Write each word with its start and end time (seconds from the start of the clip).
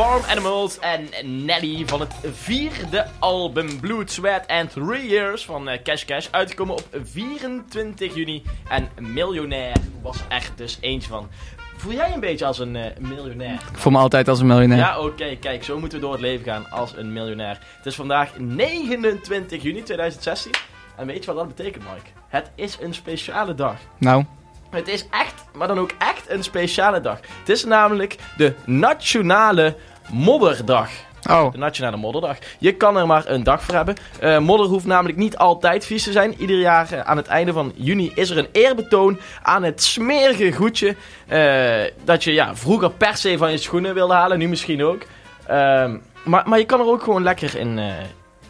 Farm 0.00 0.22
Animals 0.28 0.78
en 0.78 1.08
Nelly 1.44 1.82
van 1.86 2.00
het 2.00 2.14
vierde 2.32 3.06
album 3.18 3.80
Blood, 3.80 4.10
Sweat 4.10 4.46
and 4.46 4.70
Three 4.70 5.08
Years 5.08 5.44
van 5.44 5.68
eh, 5.68 5.82
Cash 5.82 6.04
Cash. 6.04 6.28
Uitgekomen 6.30 6.74
op 6.74 6.82
24 7.02 8.14
juni. 8.14 8.42
En 8.68 8.88
Miljonair 8.98 9.76
was 10.02 10.18
echt 10.28 10.52
dus 10.56 10.78
eentje 10.80 11.08
van. 11.08 11.28
Voel 11.76 11.92
jij 11.92 12.12
een 12.12 12.20
beetje 12.20 12.46
als 12.46 12.58
een 12.58 12.76
eh, 12.76 12.98
miljonair? 12.98 13.52
Ik 13.52 13.78
voel 13.78 13.92
me 13.92 13.98
altijd 13.98 14.28
als 14.28 14.40
een 14.40 14.46
miljonair. 14.46 14.80
Ja, 14.80 15.00
oké, 15.00 15.36
kijk, 15.36 15.64
zo 15.64 15.78
moeten 15.78 15.98
we 15.98 16.04
door 16.04 16.12
het 16.12 16.22
leven 16.22 16.44
gaan 16.44 16.70
als 16.70 16.96
een 16.96 17.12
miljonair. 17.12 17.58
Het 17.76 17.86
is 17.86 17.94
vandaag 17.94 18.38
29 18.38 19.62
juni 19.62 19.82
2016. 19.82 20.52
En 20.96 21.06
weet 21.06 21.24
je 21.24 21.32
wat 21.32 21.36
dat 21.36 21.56
betekent, 21.56 21.84
Mike? 21.84 22.10
Het 22.28 22.50
is 22.54 22.78
een 22.80 22.94
speciale 22.94 23.54
dag. 23.54 23.76
Nou, 23.98 24.24
Het 24.70 24.88
is 24.88 25.06
echt, 25.10 25.44
maar 25.54 25.68
dan 25.68 25.78
ook 25.78 25.92
echt 25.98 26.30
een 26.30 26.42
speciale 26.42 27.00
dag. 27.00 27.20
Het 27.38 27.48
is 27.48 27.64
namelijk 27.64 28.16
de 28.36 28.54
Nationale 28.64 29.76
Modderdag. 30.12 30.90
oh, 31.30 31.52
De 31.52 31.58
Nationale 31.58 31.96
Modderdag. 31.96 32.36
Je 32.58 32.72
kan 32.74 32.96
er 32.96 33.06
maar 33.06 33.22
een 33.26 33.42
dag 33.42 33.62
voor 33.62 33.74
hebben. 33.74 33.96
Eh, 34.20 34.38
modder 34.38 34.66
hoeft 34.66 34.86
namelijk 34.86 35.18
niet 35.18 35.36
altijd 35.36 35.86
vies 35.86 36.02
te 36.02 36.12
zijn. 36.12 36.34
Ieder 36.38 36.58
jaar 36.58 36.92
eh, 36.92 37.00
aan 37.00 37.16
het 37.16 37.26
einde 37.26 37.52
van 37.52 37.72
juni 37.76 38.12
is 38.14 38.30
er 38.30 38.38
een 38.38 38.48
eerbetoon 38.52 39.18
aan 39.42 39.62
het 39.62 39.82
smerige 39.82 40.52
goedje. 40.52 40.96
eh, 41.28 41.92
dat 42.04 42.24
je 42.24 42.32
ja, 42.32 42.56
vroeger 42.56 42.90
per 42.90 43.16
se 43.16 43.38
van 43.38 43.50
je 43.50 43.58
schoenen 43.58 43.94
wilde 43.94 44.14
halen, 44.14 44.38
nu 44.38 44.48
misschien 44.48 44.84
ook. 44.84 45.02
Ehm, 45.46 45.96
maar, 46.24 46.48
maar 46.48 46.58
je 46.58 46.64
kan 46.66 46.80
er 46.80 46.86
ook 46.86 47.02
gewoon 47.02 47.22
lekker 47.22 47.56
in, 47.56 47.80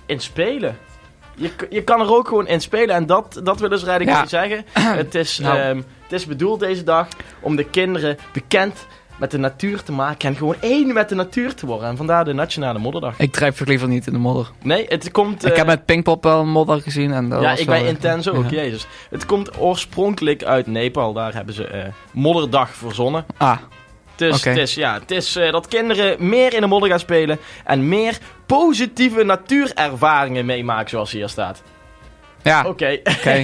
in 0.06 0.20
spelen. 0.20 0.78
Je, 1.34 1.50
je 1.70 1.82
kan 1.84 2.00
er 2.00 2.14
ook 2.14 2.28
gewoon 2.28 2.46
in 2.46 2.60
spelen 2.60 2.94
en 2.94 3.06
dat, 3.06 3.40
dat 3.42 3.60
willen 3.60 3.78
ze 3.78 3.86
eigenlijk 3.90 4.18
Ja. 4.18 4.26
zeggen. 4.26 4.64
het, 5.04 5.14
is, 5.14 5.38
Nou. 5.38 5.58
ehm, 5.58 5.76
het 6.02 6.12
is 6.12 6.26
bedoeld 6.26 6.60
deze 6.60 6.84
dag 6.84 7.08
om 7.40 7.56
de 7.56 7.64
kinderen 7.64 8.18
bekend 8.32 8.86
met 9.20 9.30
de 9.30 9.38
natuur 9.38 9.82
te 9.82 9.92
maken 9.92 10.28
en 10.28 10.36
gewoon 10.36 10.54
één 10.60 10.92
met 10.92 11.08
de 11.08 11.14
natuur 11.14 11.54
te 11.54 11.66
worden. 11.66 11.88
En 11.88 11.96
vandaar 11.96 12.24
de 12.24 12.32
Nationale 12.32 12.78
Modderdag. 12.78 13.18
ik 13.18 13.32
drijf 13.32 13.56
toch 13.56 13.66
liever 13.66 13.88
niet 13.88 14.06
in 14.06 14.12
de 14.12 14.18
modder. 14.18 14.50
Nee, 14.62 14.84
het 14.88 15.10
komt... 15.10 15.44
ik 15.44 15.50
eh, 15.50 15.56
heb 15.56 15.66
met 15.66 15.84
Pinkpop 15.84 16.24
wel 16.24 16.44
modder 16.44 16.80
gezien. 16.80 17.12
En 17.12 17.28
dat 17.28 17.42
ja, 17.42 17.56
ik 17.56 17.66
ben 17.66 17.76
eh, 17.76 17.88
intens 17.88 18.28
ook, 18.28 18.50
ja. 18.50 18.62
jezus. 18.62 18.86
Het 19.10 19.26
komt 19.26 19.58
oorspronkelijk 19.58 20.44
uit 20.44 20.66
Nepal. 20.66 21.12
Daar 21.12 21.34
hebben 21.34 21.54
ze 21.54 21.66
eh, 21.66 21.84
modderdag 22.12 22.70
verzonnen. 22.70 23.24
Ah, 23.36 23.58
Dus 24.16 24.44
het 24.44 24.56
is, 24.56 24.74
ja, 24.74 24.98
het 25.00 25.10
is 25.10 25.36
eh, 25.36 25.52
dat 25.52 25.68
kinderen 25.68 26.28
meer 26.28 26.54
in 26.54 26.60
de 26.60 26.66
modder 26.66 26.88
gaan 26.90 26.98
spelen. 26.98 27.38
En 27.64 27.88
meer 27.88 28.18
positieve 28.46 29.22
natuurervaringen 29.22 30.46
meemaken, 30.46 30.90
zoals 30.90 31.12
hier 31.12 31.28
staat. 31.28 31.62
Ja, 32.42 32.64
Oké, 32.66 32.98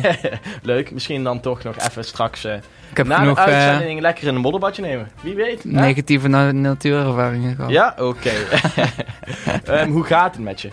leuk. 0.63 0.91
Misschien 0.91 1.25
dan 1.25 1.41
toch 1.41 1.63
nog 1.63 1.77
even 1.79 2.05
straks 2.05 2.45
eh, 2.45 2.55
Ik 2.91 2.97
heb 2.97 3.07
na 3.07 3.17
genoeg 3.19 3.45
de 3.45 3.51
eh, 3.51 3.57
uitzending 3.57 4.01
lekker 4.01 4.29
een 4.29 4.37
modderbadje 4.37 4.83
nemen. 4.83 5.11
Wie 5.21 5.35
weet. 5.35 5.63
hè? 5.63 5.69
negatieve 5.71 6.29
na 6.29 6.53
natuurervaringen 6.53 7.55
gehad. 7.57 7.71
Ja, 7.71 7.95
oké. 7.99 8.31
Ehm, 9.65 9.91
hoe 9.91 10.05
gaat 10.05 10.35
het 10.35 10.45
met 10.45 10.61
je? 10.61 10.69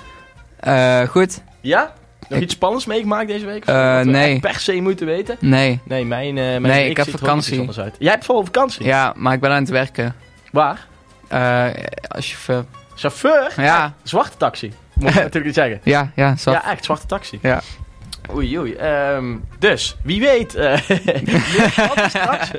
Eh, 0.59 1.01
goed? 1.01 1.41
Ja? 1.61 1.93
Nog 2.29 2.37
Ik- 2.39 2.43
iets 2.45 2.53
spannends 2.53 2.85
meegemaakt 2.85 3.27
deze 3.27 3.45
week? 3.45 3.65
We 3.65 4.01
nee. 4.05 4.39
per 4.39 4.59
se 4.59 4.73
moeten 4.81 5.05
weten? 5.05 5.37
Nee. 5.39 5.79
Nee, 5.83 6.05
mijn, 6.05 6.33
mijn 6.33 6.61
Nee, 6.61 6.89
ik 6.89 6.97
heb 6.97 7.09
vakantie. 7.09 7.69
uit. 7.79 7.95
Jij 7.99 8.11
hebt 8.11 8.25
vol 8.25 8.43
vakantie? 8.43 8.85
Ja, 8.85 9.13
maar 9.15 9.33
ik 9.33 9.39
ben 9.39 9.51
aan 9.51 9.61
het 9.61 9.69
werken. 9.69 10.15
Waar? 10.51 10.87
Eh 11.27 11.65
als 12.07 12.27
chauffeur. 12.27 12.65
Chauffeur? 12.95 13.53
Ja. 13.57 13.93
Zwarte 14.03 14.37
taxi. 14.37 14.73
Moet 14.93 15.09
ik 15.09 15.15
natuurlijk 15.27 15.45
niet 15.45 15.53
zeggen. 15.53 15.79
Ja, 15.83 16.11
ja, 16.15 16.35
zo. 16.35 16.51
Ja, 16.51 16.71
echt, 16.71 16.83
zwarte 16.85 17.05
taxi. 17.05 17.39
Ja. 17.41 17.61
Oei, 18.35 18.59
oei. 18.59 18.73
Ehm, 18.73 19.35
dus, 19.59 19.95
wie 20.03 20.19
weet. 20.19 20.55
eh, 20.55 20.71
wat 21.87 21.95
er 21.97 22.09
straks. 22.09 22.51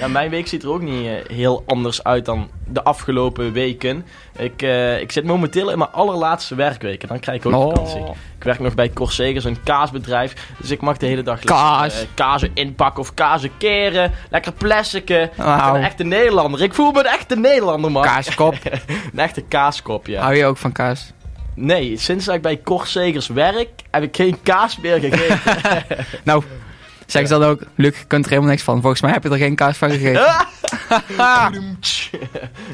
Ja, 0.00 0.08
mijn 0.08 0.30
week 0.30 0.46
ziet 0.46 0.62
er 0.62 0.70
ook 0.70 0.82
niet 0.82 1.06
eh, 1.06 1.12
heel 1.36 1.62
anders 1.66 2.04
uit 2.04 2.24
dan 2.24 2.48
de 2.66 2.82
afgelopen 2.82 3.52
weken. 3.52 4.04
Ik, 4.38 4.62
eh, 4.62 5.00
ik 5.00 5.12
zit 5.12 5.24
momenteel 5.24 5.70
in 5.70 5.78
mijn 5.78 5.90
allerlaatste 5.90 6.54
werkweek. 6.54 7.02
En 7.02 7.08
dan 7.08 7.20
krijg 7.20 7.38
ik 7.38 7.46
ook 7.46 7.52
Oh. 7.54 7.68
vakantie. 7.68 8.00
Ik 8.38 8.44
werk 8.46 8.58
nog 8.58 8.74
bij 8.74 8.90
Corsegers, 8.90 9.44
een 9.44 9.62
kaasbedrijf. 9.62 10.34
Dus 10.58 10.70
ik 10.70 10.80
mag 10.80 10.96
de 10.96 11.06
hele 11.06 11.22
dag 11.22 11.40
Kaas. 11.40 12.00
eh, 12.00 12.06
kazen 12.14 12.50
inpakken 12.54 13.02
of 13.02 13.14
kazen 13.14 13.50
keren. 13.58 14.12
Lekker 14.30 14.52
plassiken. 14.52 15.22
Ik 15.22 15.30
ben 15.36 15.46
een 15.74 15.82
echte 15.82 16.04
Nederlander. 16.04 16.62
Ik 16.62 16.74
voel 16.74 16.92
me 16.92 16.98
een 16.98 17.06
echte 17.06 17.36
Nederlander, 17.36 17.90
man. 17.90 18.02
Kaaskop. 18.02 18.54
Een 19.12 19.18
echte 19.18 19.40
kaaskop, 19.40 20.06
ja. 20.06 20.20
Hou 20.22 20.34
je 20.36 20.44
ook 20.44 20.56
van 20.56 20.72
kaas? 20.72 21.12
Nee, 21.60 21.96
sinds 21.96 22.24
dat 22.24 22.34
ik 22.34 22.42
bij 22.42 22.60
Corsegers 22.64 23.26
werk, 23.28 23.68
heb 23.90 24.02
ik 24.02 24.16
geen 24.16 24.36
kaas 24.42 24.78
meer 24.78 25.00
gegeten. 25.00 25.38
Nou, 26.24 26.42
zeg 27.06 27.26
ze 27.26 27.38
dan 27.38 27.42
ook. 27.48 27.62
Luc, 27.74 27.98
je 27.98 28.04
kunt 28.06 28.24
er 28.24 28.30
helemaal 28.30 28.50
niks 28.50 28.62
van. 28.62 28.80
Volgens 28.80 29.02
mij 29.02 29.12
heb 29.12 29.22
je 29.22 29.28
er 29.30 29.36
geen 29.36 29.54
kaas 29.54 29.76
van 29.76 29.90
gegeten. 29.90 30.46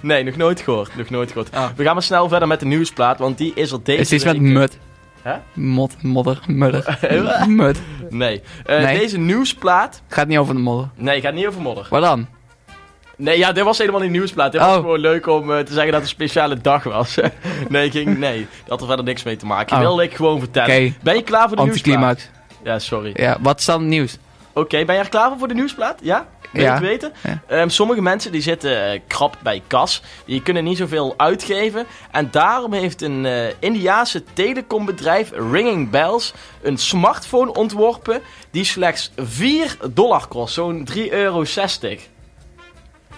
nee, 0.02 0.24
nog 0.24 0.36
nooit 0.36 0.60
gehoord. 0.60 0.96
Nog 0.96 1.10
nooit 1.10 1.28
gehoord. 1.32 1.54
Ah. 1.54 1.68
We 1.76 1.84
gaan 1.84 1.94
maar 1.94 2.02
snel 2.02 2.28
verder 2.28 2.48
met 2.48 2.60
de 2.60 2.66
nieuwsplaat, 2.66 3.18
want 3.18 3.38
die 3.38 3.52
is 3.54 3.70
er 3.70 3.78
deze 3.82 4.00
Is 4.00 4.10
het 4.10 4.20
iets 4.20 4.24
met 4.32 4.40
mut? 4.40 4.78
Hè? 5.22 5.34
Mot, 5.52 6.02
modder, 6.02 6.40
mudder. 6.46 6.98
Mud. 7.48 7.80
Nee. 8.10 8.42
Eh, 8.64 8.82
Nee. 8.82 8.98
Deze 8.98 9.18
nieuwsplaat... 9.18 10.02
Gaat 10.08 10.26
niet 10.26 10.38
over 10.38 10.54
de 10.54 10.60
modder. 10.60 10.88
Nee, 10.94 11.20
gaat 11.20 11.34
niet 11.34 11.46
over 11.46 11.60
modder. 11.60 11.86
Waar 11.90 12.00
dan? 12.00 12.26
Nee, 13.16 13.38
ja, 13.38 13.52
dit 13.52 13.64
was 13.64 13.78
helemaal 13.78 14.00
niet 14.00 14.10
nieuwsplaat. 14.10 14.52
Dit 14.52 14.60
was 14.60 14.70
Oh. 14.70 14.76
gewoon 14.76 14.98
leuk 14.98 15.26
om 15.26 15.52
eh, 15.52 15.58
te 15.58 15.72
zeggen 15.72 15.92
dat 15.92 16.00
het 16.00 16.02
een 16.02 16.16
speciale 16.16 16.56
dag 16.60 16.82
was. 16.82 17.16
nee, 17.68 17.90
ging, 17.90 18.18
nee, 18.18 18.38
dat 18.60 18.68
had 18.68 18.80
er 18.80 18.86
verder 18.86 19.04
niks 19.04 19.22
mee 19.22 19.36
te 19.36 19.46
maken. 19.46 19.76
Oh. 19.76 19.82
Wilde 19.82 20.02
ik 20.02 20.14
gewoon 20.14 20.38
vertellen. 20.38 20.96
Ben 21.02 21.14
je 21.14 21.22
klaar 21.22 21.48
voor 21.48 21.56
de 21.56 21.62
nieuwsplaat? 21.62 22.28
Ja, 22.64 22.78
sorry. 22.78 23.10
Ja, 23.14 23.36
wat 23.40 23.58
is 23.58 23.64
dan 23.64 23.80
het 23.80 23.88
nieuws? 23.88 24.18
Oké, 24.52 24.84
ben 24.84 24.94
je 24.94 25.00
er 25.00 25.08
klaar 25.08 25.28
voor 25.28 25.38
voor 25.38 25.48
de 25.48 25.54
nieuwsplaat? 25.54 25.98
Ja? 26.02 26.26
Wil 26.52 26.62
je 26.62 26.68
Ja. 26.68 26.74
het 26.74 26.82
weten? 26.82 27.12
Ja. 27.22 27.42
Ehm, 27.46 27.68
sommige 27.68 28.02
mensen 28.02 28.32
die 28.32 28.40
zitten 28.40 28.90
eh, 28.92 29.00
krap 29.06 29.36
bij 29.42 29.62
kas. 29.66 30.02
Die 30.26 30.42
kunnen 30.42 30.64
niet 30.64 30.76
zoveel 30.78 31.14
uitgeven. 31.16 31.86
En 32.10 32.28
daarom 32.30 32.72
heeft 32.72 33.02
een 33.02 33.26
eh 33.26 33.46
Indiaanse 33.58 34.22
telecombedrijf, 34.32 35.30
Ringing 35.50 35.90
Bells, 35.90 36.32
een 36.62 36.76
smartphone 36.78 37.52
ontworpen 37.54 38.20
die 38.50 38.64
slechts 38.64 39.10
4 39.16 39.76
dollar 39.90 40.26
kost. 40.26 40.54
Zo'n 40.54 40.84
3,60 40.84 41.10
euro. 41.10 41.44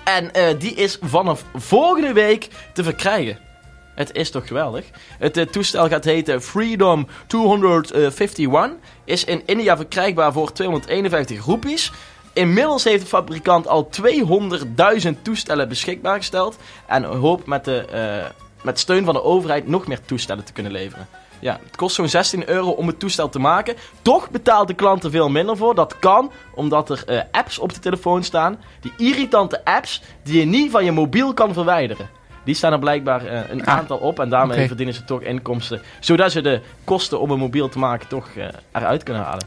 En 0.09 0.33
eh, 0.33 0.59
die 0.59 0.75
is 0.75 0.99
vanaf 1.01 1.45
volgende 1.55 2.13
week 2.13 2.49
te 2.73 2.83
verkrijgen. 2.83 3.39
Het 3.95 4.15
is 4.15 4.31
toch 4.31 4.47
geweldig? 4.47 4.85
Het 5.19 5.37
eh, 5.37 5.47
toestel 5.47 5.89
gaat 5.89 6.05
heten 6.05 6.43
Freedom 6.43 7.07
251. 7.27 8.71
Is 9.05 9.25
in 9.25 9.43
India 9.47 9.77
verkrijgbaar 9.77 10.33
voor 10.33 10.53
251 10.53 11.45
roepies. 11.45 11.93
Inmiddels 12.33 12.85
heeft 12.85 13.03
de 13.03 13.09
fabrikant 13.09 13.67
al 13.67 13.91
200.000 15.05 15.23
toestellen 15.23 15.69
beschikbaar 15.69 16.17
gesteld. 16.17 16.57
En 16.87 17.05
hoopt 17.05 17.47
met, 17.47 17.65
de, 17.65 17.85
eh, 17.85 18.31
met 18.63 18.79
steun 18.79 19.05
van 19.05 19.15
de 19.15 19.23
overheid 19.23 19.69
nog 19.69 19.87
meer 19.87 20.01
toestellen 20.01 20.45
te 20.45 20.53
kunnen 20.53 20.73
leveren. 20.73 21.09
Ja, 21.41 21.59
het 21.65 21.77
kost 21.77 21.95
zo'n 21.95 22.09
16 22.09 22.49
euro 22.49 22.71
om 22.71 22.87
het 22.87 22.99
toestel 22.99 23.29
te 23.29 23.39
maken. 23.39 23.75
Toch 24.03 24.31
betaalt 24.31 24.69
de 24.69 24.75
klant 24.75 25.05
er 25.05 25.11
veel 25.11 25.29
minder 25.29 25.57
voor. 25.57 25.75
Dat 25.75 25.99
kan 25.99 26.33
omdat 26.55 26.91
er 26.91 27.03
eh, 27.07 27.21
apps 27.31 27.59
op 27.59 27.73
de 27.73 27.81
telefoon 27.81 28.23
staan. 28.23 28.59
Die 28.81 28.93
irritante 28.97 29.65
apps 29.65 30.03
die 30.23 30.39
je 30.39 30.45
niet 30.47 30.71
van 30.71 30.85
je 30.85 30.93
mobiel 30.93 31.35
kan 31.35 31.53
verwijderen. 31.53 32.09
Die 32.45 32.55
staan 32.55 32.73
er 32.73 32.79
blijkbaar 32.79 33.27
eh, 33.27 33.51
een 33.51 33.65
Ah, 33.67 33.77
aantal 33.77 33.97
op. 33.97 34.21
En 34.21 34.29
daarmee 34.29 34.67
verdienen 34.67 34.95
ze 34.95 35.05
toch 35.05 35.21
inkomsten. 35.21 35.83
Zodat 36.01 36.33
ze 36.33 36.41
de 36.41 36.61
kosten 36.85 37.21
om 37.21 37.31
een 37.31 37.39
mobiel 37.39 37.69
te 37.69 37.79
maken 37.79 38.09
toch 38.09 38.29
eh, 38.37 38.47
eruit 38.73 39.03
kunnen 39.03 39.23
halen. 39.23 39.47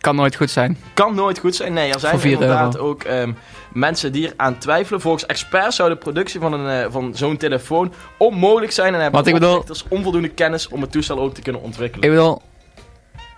Kan 0.00 0.16
nooit 0.16 0.36
goed 0.36 0.50
zijn. 0.50 0.78
Kan 0.94 1.14
nooit 1.14 1.38
goed 1.38 1.54
zijn. 1.56 1.72
Nee, 1.72 1.92
er 1.92 2.00
zijn 2.00 2.12
Voor 2.12 2.20
4 2.20 2.32
inderdaad 2.32 2.74
euro. 2.74 2.88
ook 2.88 3.02
ehm, 3.02 3.32
mensen 3.72 4.12
die 4.12 4.32
eraan 4.34 4.58
twijfelen. 4.58 5.00
Volgens 5.00 5.26
experts 5.26 5.76
zou 5.76 5.88
de 5.88 5.96
productie 5.96 6.40
van, 6.40 6.52
een, 6.52 6.82
eh, 6.84 6.90
van 6.92 7.14
zo'n 7.14 7.36
telefoon 7.36 7.92
onmogelijk 8.18 8.72
zijn. 8.72 8.94
En 8.94 9.00
hebben 9.00 9.26
ik 9.26 9.32
bedoel- 9.32 9.48
oprichters 9.50 9.84
onvoldoende 9.88 10.28
kennis 10.28 10.68
om 10.68 10.80
het 10.80 10.92
toestel 10.92 11.18
ook 11.18 11.34
te 11.34 11.42
kunnen 11.42 11.62
ontwikkelen. 11.62 12.04
Ik 12.08 12.10
bedoel, 12.14 12.42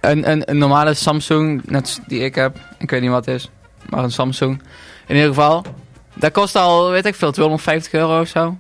een, 0.01 0.31
een, 0.31 0.51
een 0.51 0.59
normale 0.59 0.95
Samsung, 0.95 1.63
net 1.67 2.01
die 2.07 2.21
ik 2.21 2.35
heb, 2.35 2.57
ik 2.79 2.91
weet 2.91 3.01
niet 3.01 3.11
wat 3.11 3.27
het 3.27 3.35
is, 3.35 3.51
maar 3.89 4.03
een 4.05 4.11
Samsung. 4.13 4.63
In 5.07 5.15
ieder 5.15 5.29
geval, 5.29 5.65
dat 6.15 6.33
kost 6.33 6.57
al, 6.57 6.91
weet 6.91 7.07
ik 7.07 7.15
veel, 7.15 7.33
250 7.33 7.93
euro 7.93 8.21
of 8.21 8.29
zo. 8.29 8.57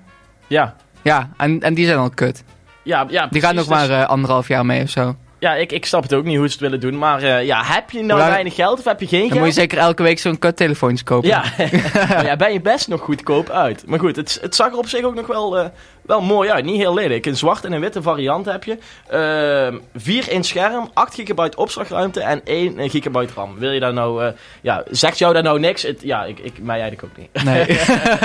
Ja, 0.46 0.74
Ja, 1.02 1.30
en, 1.36 1.60
en 1.60 1.74
die 1.74 1.86
zijn 1.86 1.98
al 1.98 2.10
kut. 2.10 2.44
ja, 2.82 3.06
ja 3.08 3.26
Die 3.26 3.40
gaan 3.40 3.54
nog 3.54 3.68
maar 3.68 3.86
Dus- 3.88 3.96
eh, 3.96 4.06
anderhalf 4.08 4.48
jaar 4.48 4.66
mee 4.66 4.82
of 4.82 4.90
zo. 4.90 5.16
Ja, 5.40 5.54
ik, 5.54 5.72
ik 5.72 5.86
snap 5.86 6.02
het 6.02 6.14
ook 6.14 6.24
niet 6.24 6.36
hoe 6.36 6.46
ze 6.46 6.52
het 6.52 6.60
willen 6.60 6.80
doen. 6.80 6.98
Maar 6.98 7.22
eh, 7.22 7.44
ja, 7.44 7.64
heb 7.64 7.90
je 7.90 8.02
nou 8.02 8.20
weinig 8.20 8.54
geld 8.54 8.78
of 8.78 8.84
heb 8.84 9.00
je 9.00 9.06
geen 9.06 9.20
Dan 9.20 9.28
geld? 9.28 9.40
moet 9.40 9.54
je 9.54 9.60
zeker 9.60 9.78
elke 9.78 10.02
week 10.02 10.18
zo'n 10.18 10.38
kuttelefoons 10.38 11.02
kopen. 11.02 11.28
Ja, 11.28 11.44
ja, 12.28 12.36
ben 12.36 12.52
je 12.52 12.60
best 12.60 12.88
nog 12.88 13.00
goedkoop 13.00 13.50
uit. 13.50 13.86
Maar 13.86 13.98
goed, 13.98 14.16
het, 14.16 14.38
het 14.42 14.54
zag 14.54 14.72
er 14.72 14.78
op 14.78 14.88
zich 14.88 15.02
ook 15.02 15.14
nog 15.14 15.26
wel, 15.26 15.58
eh, 15.58 15.66
wel 16.02 16.20
mooi 16.20 16.50
uit. 16.50 16.64
Niet 16.64 16.76
heel 16.76 16.94
lelijk. 16.94 17.26
Een 17.26 17.36
zwart 17.36 17.64
en 17.64 17.72
een 17.72 17.80
witte 17.80 18.02
variant 18.02 18.46
heb 18.46 18.64
je. 18.64 18.78
Ehm 19.08 19.78
4 19.96 20.30
inch 20.30 20.44
scherm, 20.44 20.90
8 20.94 21.14
gigabyte 21.14 21.56
opslagruimte 21.56 22.20
en 22.20 22.40
1 22.44 22.90
gigabyte 22.90 23.32
RAM. 23.34 23.58
Wil 23.58 23.70
je 23.70 23.80
daar 23.80 23.92
nou... 23.92 24.24
eh, 24.24 24.32
ja, 24.60 24.82
zegt 24.90 25.18
jou 25.18 25.32
daar 25.34 25.42
nou 25.42 25.58
niks? 25.60 25.86
Ja, 26.00 26.24
ik, 26.24 26.38
ik, 26.38 26.58
mij 26.62 26.80
eigenlijk 26.80 27.12
ook 27.12 27.16
niet. 27.16 27.44
Nee. 27.44 27.66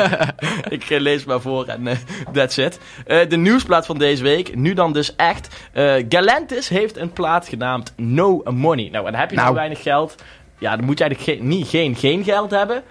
ik 0.78 0.90
eh, 0.90 1.00
lees 1.00 1.26
maar 1.26 1.42
voor 1.42 1.66
en 1.66 1.88
eh, 1.88 1.96
that's 2.34 2.58
it. 2.58 2.80
Eh, 3.06 3.30
de 3.30 3.38
nieuwsplaat 3.38 3.86
van 3.86 3.98
deze 3.98 4.24
week, 4.24 4.56
nu 4.56 4.74
dan 4.74 4.94
dus 4.94 5.16
echt. 5.16 5.56
Eh, 5.72 5.94
Galantis 6.10 6.70
heeft 6.70 6.98
een 6.98 7.12
plaat 7.14 7.48
genaamd 7.48 7.94
No 7.98 8.42
Money. 8.46 8.90
Nou, 8.92 9.08
en 9.08 9.16
heb 9.16 9.30
je 9.30 9.36
nou, 9.36 9.48
Nou. 9.48 9.58
weinig 9.58 9.82
geld... 9.82 10.16
Ja, 10.60 10.76
dan 10.76 10.86
moet 10.86 10.98
je 10.98 11.04
eigenlijk 11.04 11.40
geen, 11.40 11.48
niet 11.48 11.68
geen, 11.68 11.96
geen 11.96 12.24
geld 12.24 12.52
hebben. 12.52 12.84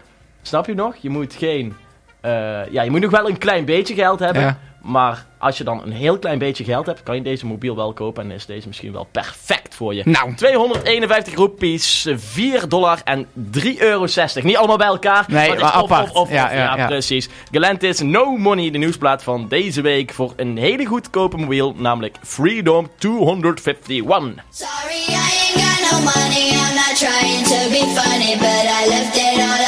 Snap 0.42 0.66
je 0.66 0.74
nog? 0.74 0.94
Je 1.00 1.10
moet 1.10 1.34
geen... 1.38 1.74
eh, 2.20 2.30
ja, 2.70 2.82
je 2.82 2.90
moet 2.90 3.00
nog 3.00 3.10
wel 3.10 3.28
een 3.28 3.38
klein 3.38 3.64
beetje 3.64 3.94
geld 3.94 4.18
hebben. 4.18 4.42
Ja. 4.42 4.58
Maar 4.84 5.26
als 5.38 5.58
je 5.58 5.64
dan 5.64 5.82
een 5.82 5.92
heel 5.92 6.18
klein 6.18 6.38
beetje 6.38 6.64
geld 6.64 6.86
hebt, 6.86 7.02
kan 7.02 7.14
je 7.14 7.22
deze 7.22 7.46
mobiel 7.46 7.76
wel 7.76 7.92
kopen. 7.92 8.24
En 8.24 8.30
is 8.30 8.46
deze 8.46 8.66
misschien 8.66 8.92
wel 8.92 9.08
perfect 9.12 9.74
voor 9.74 9.94
je. 9.94 10.02
Nou, 10.04 10.34
251 10.34 11.34
roepies, 11.34 12.06
4 12.14 12.68
dollar 12.68 13.00
en 13.04 13.26
3,60 13.26 13.78
euro. 13.78 14.06
Niet 14.42 14.56
allemaal 14.56 14.76
bij 14.76 14.86
elkaar. 14.86 15.24
Nee, 15.28 15.48
maar 15.48 15.62
apart. 15.62 16.10
Of, 16.10 16.16
of, 16.16 16.30
Ja, 16.30 16.52
ja, 16.52 16.62
Ja, 16.62 16.76
ja. 16.76 16.86
precies. 16.86 17.28
Galantis 17.50 18.00
No 18.00 18.36
Money, 18.36 18.70
de 18.70 18.78
nieuwsplaat 18.78 19.22
van 19.22 19.48
deze 19.48 19.80
week. 19.80 20.12
Voor 20.12 20.32
een 20.36 20.56
hele 20.56 20.84
goedkope 20.84 21.36
mobiel, 21.36 21.74
namelijk 21.76 22.16
Freedom 22.22 22.88
251. 22.98 23.86
Sorry, 23.86 24.94
I 25.08 25.14
ain't 25.14 25.64
got 25.64 25.90
no 25.90 25.98
money. 25.98 26.48
I'm 26.50 26.74
not 26.74 26.96
trying 26.96 27.44
to 27.44 27.70
be 27.70 28.00
funny, 28.00 28.36
but 28.38 28.64
I 28.80 28.88
left 28.88 29.16
it 29.16 29.38
all 29.38 29.63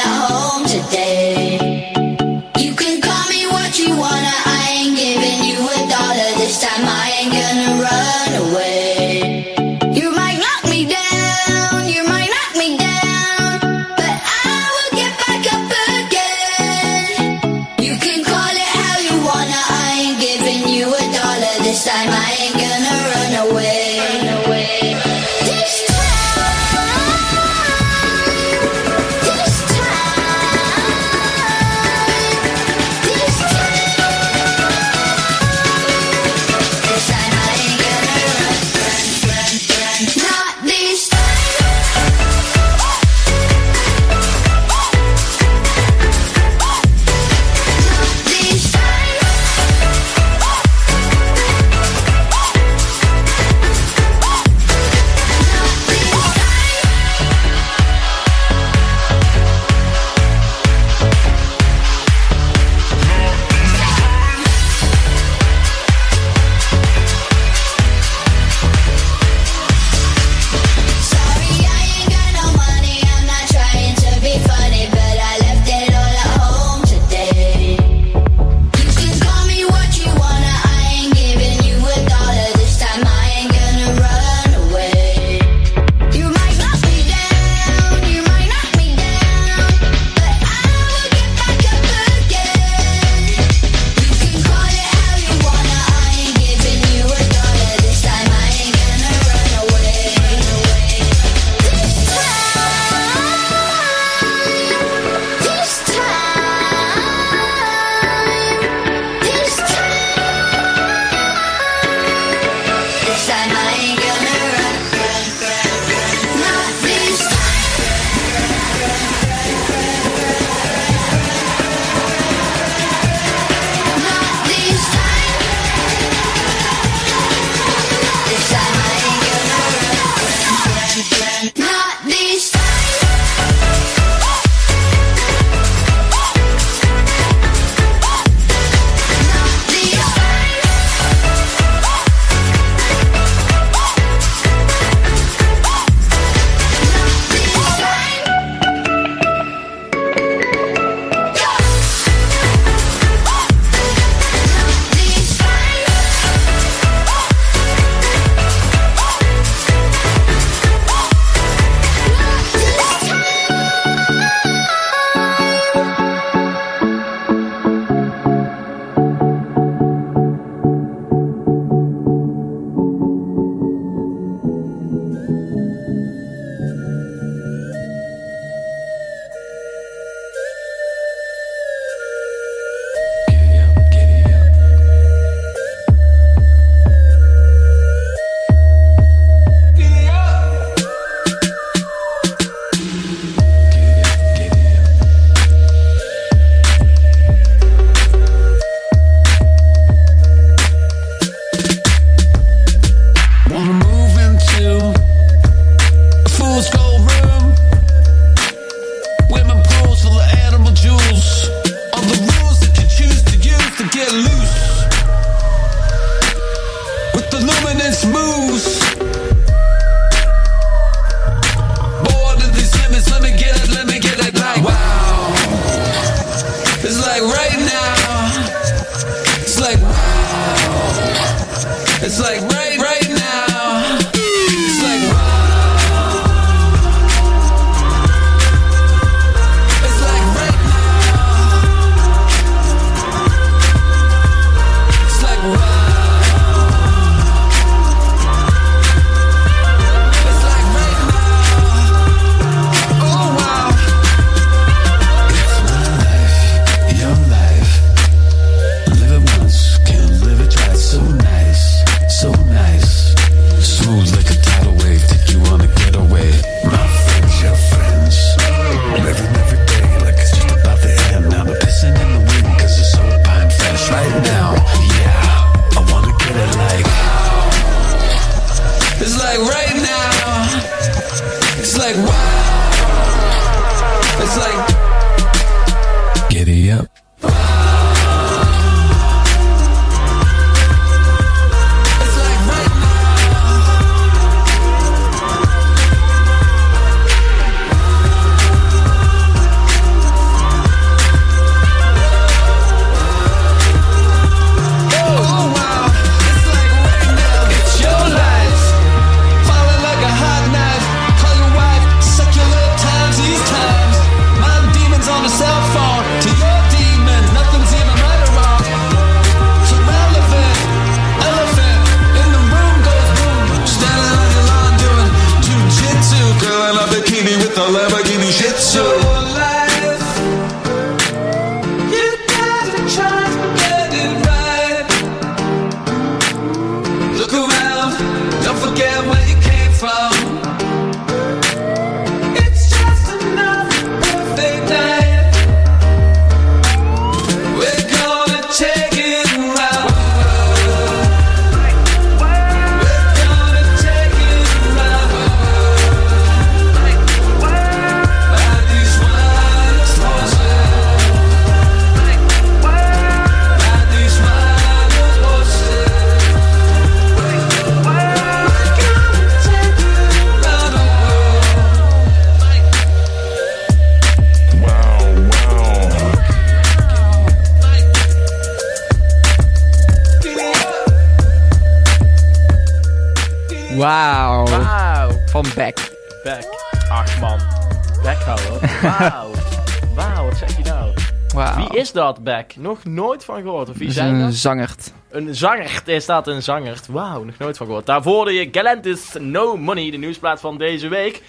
dat, 391.97 392.23
Beck? 392.23 392.55
Nog 392.57 392.83
nooit 392.85 393.25
van 393.25 393.41
gehoord. 393.41 393.69
Of 393.69 393.77
wie 393.77 393.85
Dat 393.87 393.95
zijn 393.95 394.13
een 394.13 394.21
dat? 394.21 394.33
zangert. 394.33 394.93
Een 395.09 395.35
zanger. 395.35 395.81
Er 395.85 396.01
staat 396.01 396.27
een 396.27 396.43
zanger. 396.43 396.79
Wauw, 396.91 397.23
nog 397.23 397.37
nooit 397.37 397.57
van 397.57 397.65
gehoord. 397.65 397.85
Daarvoor 397.85 398.31
je 398.31 398.47
Galantis 398.51 399.15
No 399.19 399.55
Money, 399.57 399.91
de 399.91 399.97
nieuwsplaat 399.97 400.39
van 400.39 400.57
deze 400.57 400.87
week. 400.87 401.21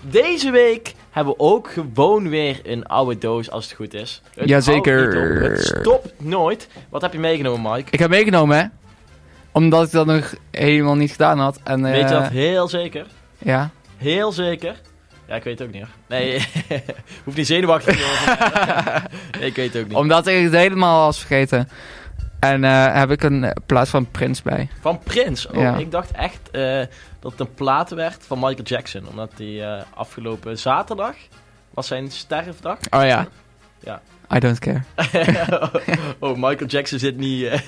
Deze 0.00 0.50
week 0.50 0.94
hebben 1.10 1.32
we 1.32 1.38
ook 1.42 1.70
gewoon 1.72 2.28
weer 2.28 2.60
een 2.64 2.86
oude 2.86 3.18
doos, 3.18 3.50
als 3.50 3.64
het 3.64 3.74
goed 3.74 3.94
is. 3.94 4.22
Het 4.34 4.48
Jazeker. 4.48 5.42
Het 5.42 5.64
stopt 5.64 6.12
nooit. 6.16 6.68
Wat 6.90 7.02
heb 7.02 7.12
je 7.12 7.18
meegenomen, 7.18 7.72
Mike? 7.72 7.88
Ik 7.90 7.98
heb 7.98 8.10
meegenomen, 8.10 8.56
hè. 8.58 8.64
Omdat 9.52 9.86
ik 9.86 9.92
dat 9.92 10.06
nog 10.06 10.34
helemaal 10.50 10.94
niet 10.94 11.10
gedaan 11.10 11.38
had. 11.38 11.60
En, 11.64 11.82
Weet 11.82 11.94
je 11.96 12.04
eh, 12.04 12.10
dat 12.10 12.28
heel 12.28 12.68
zeker? 12.68 13.06
Ja. 13.38 13.70
Heel 13.96 14.32
zeker? 14.32 14.76
Ja, 15.32 15.38
ik 15.38 15.44
weet 15.44 15.58
het 15.58 15.68
ook 15.68 15.74
niet 15.74 15.82
hoor. 15.82 15.92
Nee, 16.08 16.46
hoeft 17.24 17.36
niet 17.36 17.46
zenuwachtig 17.46 17.96
te 17.96 18.02
worden. 18.26 19.10
nee, 19.40 19.48
ik 19.50 19.56
weet 19.56 19.72
het 19.72 19.82
ook 19.82 19.88
niet. 19.88 19.98
Omdat 19.98 20.26
ik 20.26 20.42
het 20.42 20.52
helemaal 20.52 21.04
was 21.04 21.18
vergeten. 21.18 21.68
En 22.40 22.64
eh, 22.64 22.94
heb 22.94 23.10
ik 23.10 23.22
een 23.22 23.44
eh, 23.44 23.50
plaat 23.66 23.88
van 23.88 24.10
Prins 24.10 24.42
bij. 24.42 24.68
Van 24.80 24.98
Prins. 24.98 25.46
Oh, 25.46 25.54
Ja. 25.60 25.76
ik 25.76 25.90
dacht 25.90 26.10
echt 26.10 26.50
eh, 26.50 26.78
dat 27.20 27.30
het 27.30 27.40
een 27.40 27.54
plaat 27.54 27.90
werd 27.90 28.24
van 28.26 28.38
Michael 28.38 28.62
Jackson. 28.64 29.08
Omdat 29.08 29.32
hij 29.36 29.62
eh, 29.76 29.82
afgelopen 29.94 30.58
zaterdag 30.58 31.14
was 31.70 31.86
zijn 31.86 32.10
sterfdag. 32.10 32.78
Oh 32.90 33.04
ja. 33.04 33.26
Ja. 33.80 34.00
I 34.34 34.38
don't 34.38 34.58
care. 34.58 34.82
oh, 36.20 36.36
Michael 36.36 36.66
Jackson 36.66 36.98
zit 36.98 37.16
niet, 37.16 37.44
eh, 37.44 37.58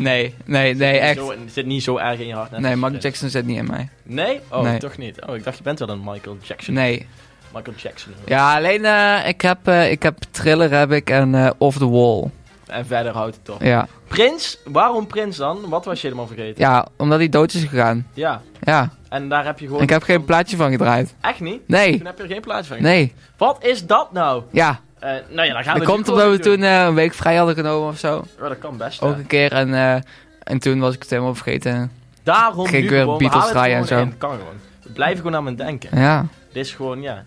Nee, 0.00 0.34
nee, 0.44 0.74
nee, 0.74 0.98
echt. 0.98 1.16
Zo, 1.16 1.34
zit 1.46 1.66
niet 1.66 1.82
zo 1.82 1.96
erg 1.96 2.20
in 2.20 2.26
je 2.26 2.34
hart. 2.34 2.50
net 2.50 2.60
Nee, 2.60 2.76
Michael. 2.76 3.00
Jackson 3.00 3.28
zit 3.30 3.46
niet 3.46 3.56
in 3.56 3.66
mij. 3.66 3.88
Nee? 4.02 4.40
Oh, 4.50 4.62
Nee. 4.62 4.78
toch 4.78 4.96
niet. 4.98 5.20
Oh, 5.26 5.36
ik 5.36 5.44
dacht 5.44 5.56
je 5.56 5.62
bent 5.62 5.78
wel 5.78 5.88
een 5.88 6.02
Michael 6.04 6.36
Jackson. 6.42 6.74
Nee. 6.74 7.06
Michael 7.54 7.76
Jackson. 7.76 8.12
Ja, 8.26 8.56
alleen 8.56 8.84
eh, 8.84 9.28
ik, 9.28 9.40
heb, 9.40 9.58
eh, 9.68 9.90
ik 9.90 10.02
heb 10.02 10.18
Thriller 10.30 10.70
heb 10.70 10.92
ik 10.92 11.10
en 11.10 11.54
Off 11.58 11.78
the 11.78 11.88
Wall. 11.88 12.30
En 12.66 12.86
verder 12.86 13.12
houdt 13.12 13.34
het 13.34 13.44
toch. 13.44 13.62
Ja. 13.64 13.86
Prins? 14.08 14.58
Waarom 14.64 15.06
Prins 15.06 15.36
dan? 15.36 15.68
Wat 15.68 15.84
was 15.84 16.00
je 16.00 16.06
helemaal 16.06 16.26
vergeten? 16.26 16.60
ja, 16.60 16.86
omdat 16.96 17.18
hij 17.18 17.28
dood 17.28 17.54
is 17.54 17.64
gegaan. 17.64 18.06
Ja. 18.14 18.42
Ja. 18.60 18.90
En 19.08 19.28
daar 19.28 19.44
heb 19.44 19.58
je 19.58 19.66
gewoon... 19.66 19.82
Ik 19.82 19.90
heb 19.90 20.02
geen 20.02 20.24
plaatje 20.24 20.56
van 20.56 20.70
gedraaid. 20.70 21.14
Echt 21.20 21.40
niet? 21.40 21.68
Nee. 21.68 21.96
Toen 21.96 22.06
heb 22.06 22.16
je 22.16 22.22
er 22.22 22.28
geen 22.28 22.40
plaats 22.40 22.68
van. 22.68 22.82
Nee. 22.82 23.12
Wat 23.36 23.64
is 23.64 23.86
dat 23.86 24.12
nou? 24.12 24.42
Ja. 24.50 24.80
Eh, 25.02 25.10
nou 25.28 25.46
ja, 25.48 25.52
dan 25.54 25.62
gaan 25.64 25.72
we 25.74 25.78
Dat 25.80 25.88
komt 25.88 26.08
omdat 26.08 26.24
we 26.30 26.38
doen. 26.38 26.54
toen 26.54 26.62
eh, 26.64 26.82
een 26.84 26.94
week 26.94 27.14
vrij 27.14 27.36
hadden 27.36 27.54
genomen 27.54 27.88
of 27.88 27.98
zo. 27.98 28.24
Ja, 28.40 28.48
dat 28.48 28.58
kan 28.58 28.76
best. 28.76 29.00
Ook 29.02 29.16
een 29.16 29.26
keer. 29.26 29.52
En, 29.52 29.74
eh, 29.74 29.94
en 30.42 30.58
toen 30.58 30.80
was 30.80 30.94
ik 30.94 31.00
het 31.00 31.10
helemaal 31.10 31.34
vergeten. 31.34 31.90
Daarom 32.22 32.66
Ging 32.66 32.84
ik 32.84 32.90
weer 32.90 33.00
gewoon, 33.00 33.18
Beatles 33.18 33.48
draaien 33.48 33.76
en 33.76 33.86
zo. 33.86 33.98
in. 34.00 34.18
Kan 34.18 34.30
gewoon. 34.30 34.54
We 34.82 34.90
blijven 34.92 35.16
gewoon 35.16 35.34
aan 35.36 35.44
mijn 35.44 35.56
denken. 35.56 36.00
Ja. 36.00 36.26
Dit 36.52 36.64
is 36.66 36.72
gewoon, 36.74 37.02
ja... 37.02 37.24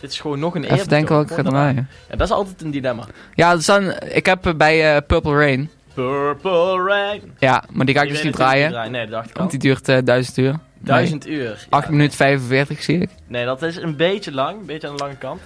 Dit 0.00 0.10
is 0.10 0.20
gewoon 0.20 0.38
nog 0.38 0.54
een 0.54 0.62
Even 0.62 0.70
eerbetoon. 0.76 0.98
denken 0.98 1.14
wat 1.16 1.30
ik 1.30 1.36
ga 1.36 1.42
draaien. 1.42 1.88
Ja, 2.10 2.16
dat 2.16 2.26
is 2.26 2.32
altijd 2.34 2.62
een 2.62 2.70
dilemma. 2.70 3.04
Ja, 3.34 3.54
dus 3.54 3.66
dan, 3.66 3.92
ik 4.00 4.26
heb 4.26 4.54
bij 4.56 5.02
Purple 5.02 5.36
Rain. 5.38 5.70
Purple 5.94 6.82
Rain. 6.86 7.20
Ja, 7.38 7.64
maar 7.70 7.86
die 7.86 7.94
ga 7.94 8.00
ik 8.00 8.06
Die 8.06 8.16
dus 8.16 8.24
niet 8.26 8.34
draaien. 8.34 8.90
Nee, 8.90 9.02
dat 9.02 9.10
dacht 9.10 9.28
ik 9.30 9.34
al. 9.34 9.38
Want 9.38 9.50
die 9.50 9.60
duurt 9.60 10.06
duizend 10.06 10.36
uur. 10.36 10.54
Duizend 10.78 11.26
uur. 11.28 11.38
Nee, 11.38 11.48
Ja. 11.48 11.54
8 11.70 11.88
minuten 11.88 12.16
45 12.16 12.82
zie 12.82 12.98
ik. 13.00 13.10
Nee, 13.26 13.44
dat 13.44 13.62
is 13.62 13.76
een 13.76 13.96
beetje 13.96 14.32
lang. 14.32 14.60
Een 14.60 14.66
beetje 14.66 14.88
aan 14.88 14.96
de 14.96 15.02
lange 15.02 15.16
kant. 15.16 15.40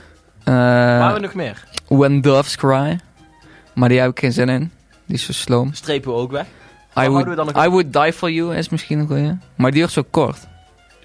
Eh, 0.45 0.55
Waar 0.55 1.01
hebben 1.03 1.15
we 1.15 1.27
nog 1.27 1.35
meer? 1.35 1.65
When 1.89 2.21
Doves 2.21 2.57
Cry. 2.57 3.01
Maar 3.75 3.89
die 3.89 4.01
heb 4.01 4.11
ik 4.11 4.19
geen 4.19 4.33
zin 4.33 4.49
in. 4.49 4.73
Die 5.07 5.17
is 5.17 5.25
zo 5.25 5.33
sloom. 5.33 5.73
Strepen 5.73 6.11
we 6.13 6.17
ook 6.17 6.31
weg. 6.31 6.47
I 6.99 7.01
we 7.01 7.09
would, 7.09 7.37
dan 7.37 7.47
nog 7.47 7.65
I 7.65 7.69
would 7.69 7.93
Die 7.93 8.13
For 8.13 8.31
You 8.31 8.57
is 8.57 8.69
misschien 8.69 8.99
een 8.99 9.07
goeie. 9.07 9.39
Maar 9.55 9.71
die 9.71 9.81
duurt 9.81 9.93
zo 9.93 10.03
kort. 10.11 10.39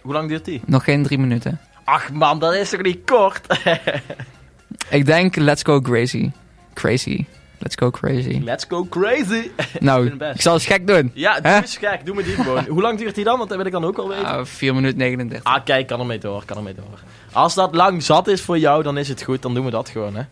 Hoe 0.02 0.14
lang 0.14 0.30
duurt 0.30 0.46
die? 0.46 0.62
Nog 0.66 0.84
geen 0.84 1.04
drie 1.04 1.20
minuten. 1.20 1.60
Ach 1.84 2.12
man, 2.12 2.40
dat 2.40 2.54
is 2.54 2.70
toch 2.70 2.82
niet 2.82 3.00
kort? 3.06 3.60
Ik 4.90 5.06
denk 5.06 5.36
Let's 5.36 5.64
Go 5.64 5.82
Crazy. 5.82 6.32
Crazy. 6.74 7.26
Let's 7.62 7.76
go 7.76 7.92
crazy. 7.92 8.40
Let's 8.44 8.66
go 8.68 8.86
crazy. 8.86 9.52
nou, 9.80 10.10
het 10.10 10.36
ik 10.36 10.42
zal 10.42 10.54
eens 10.54 10.66
gek 10.66 10.88
doen. 10.88 11.12
Ja, 11.14 11.40
doe 11.40 11.52
eens 11.52 11.78
gek. 11.78 12.06
Doe 12.06 12.16
me 12.16 12.24
die 12.24 12.36
gewoon. 12.36 12.66
Hoe 12.68 12.82
lang 12.82 12.98
duurt 12.98 13.16
die 13.16 13.24
dan? 13.24 13.38
Want 13.38 13.50
dat 13.50 13.58
wil 13.58 13.68
ik 13.68 13.72
dan 13.72 13.86
ook 13.86 13.98
al 13.98 14.08
weten. 14.08 14.26
Ah, 14.26 14.46
4 14.46 14.76
minuten 14.76 14.98
39. 14.98 15.54
Ah, 15.54 15.64
kijk, 15.66 15.88
kan 15.88 16.00
ermee 16.00 16.18
door, 16.18 16.46
kan 16.46 16.58
ermee 16.58 16.74
door. 16.74 17.00
Als 17.32 17.54
dat 17.54 17.76
lang 17.76 18.04
zat 18.04 18.28
is 18.28 18.42
voor 18.42 18.58
jou, 18.58 18.84
dan 18.84 18.98
is 18.98 19.08
het 19.08 19.24
goed. 19.24 19.42
Dan 19.42 19.54
doen 19.54 19.66
we 19.66 19.72
dat 19.72 19.90
gewoon, 19.90 20.16
hè. 20.16 20.24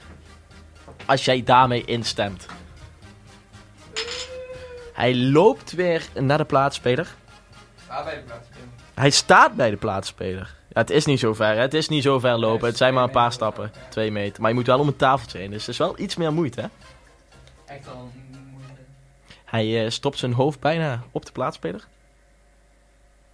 Als 1.06 1.26
jij 1.26 1.44
daarmee 1.44 1.86
instemt. 1.86 2.46
Hij 4.94 5.16
loopt 5.16 5.72
weer 5.72 6.08
naar 6.20 6.38
de 6.38 6.46
plaatspeler. 6.46 7.16
Hij 8.94 9.10
staat 9.10 9.56
bij 9.56 9.70
de 9.70 9.78
plaatspeler. 9.78 10.56
Ja, 10.70 10.82
het 10.82 10.90
is 10.90 11.06
niet 11.06 11.20
zo 11.20 11.34
ver, 11.34 11.54
hè. 11.56 11.62
Het 11.62 11.74
is 11.74 11.88
niet 11.90 12.04
zo 12.04 12.20
ver 12.20 12.38
lopen. 12.40 12.68
Het 12.68 12.78
zijn 12.78 12.94
maar 12.94 13.04
een 13.04 13.10
paar 13.10 13.32
stappen. 13.32 13.72
Twee 13.90 14.12
meter. 14.12 14.42
Maar 14.42 14.50
je 14.50 14.56
moet 14.56 14.68
wel 14.68 14.80
om 14.80 14.88
een 14.88 14.96
tafeltje 14.96 15.38
heen. 15.38 15.50
Dus 15.52 15.60
het 15.62 15.70
is 15.70 15.78
wel 15.78 16.00
iets 16.00 16.16
meer 16.16 16.34
moeite, 16.34 16.62
hè. 16.62 16.68
Echt 17.66 17.86
wel 17.86 18.12
Hij 19.46 19.84
eh, 19.84 19.90
stopt 19.92 20.18
zijn 20.18 20.34
hoofd 20.34 20.60
bijna 20.60 21.04
op 21.12 21.26
de 21.26 21.32
plaatspeler. 21.32 21.88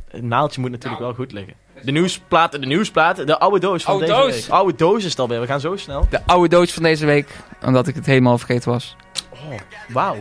Het 0.08 0.23
naaldje 0.23 0.62
moet 0.62 0.71
natuurlijk 0.71 1.02
Nou. 1.02 1.13
wel 1.15 1.26
goed 1.26 1.34
liggen. 1.34 1.54
De 1.82 1.92
nieuwsplaat, 1.92 2.52
de 2.52 2.58
nieuwsplaat, 2.60 3.28
de 3.28 3.40
oude 3.40 3.60
doos 3.60 3.84
van 3.84 3.94
Oude 3.94 4.08
deze 4.08 4.20
doos. 4.20 4.32
week. 4.32 4.50
Oude 4.50 4.76
doos 4.76 5.04
is 5.04 5.10
het 5.10 5.20
alweer, 5.20 5.40
we 5.40 5.48
gaan 5.48 5.60
zo 5.60 5.76
snel. 5.76 6.08
De 6.10 6.20
oude 6.26 6.48
doos 6.50 6.74
van 6.74 6.84
deze 6.84 7.06
week, 7.06 7.30
omdat 7.66 7.88
ik 7.88 7.96
het 7.96 8.06
helemaal 8.06 8.38
vergeten 8.38 8.72
was. 8.72 8.96
Oh, 9.30 9.40
wauw. 9.88 10.18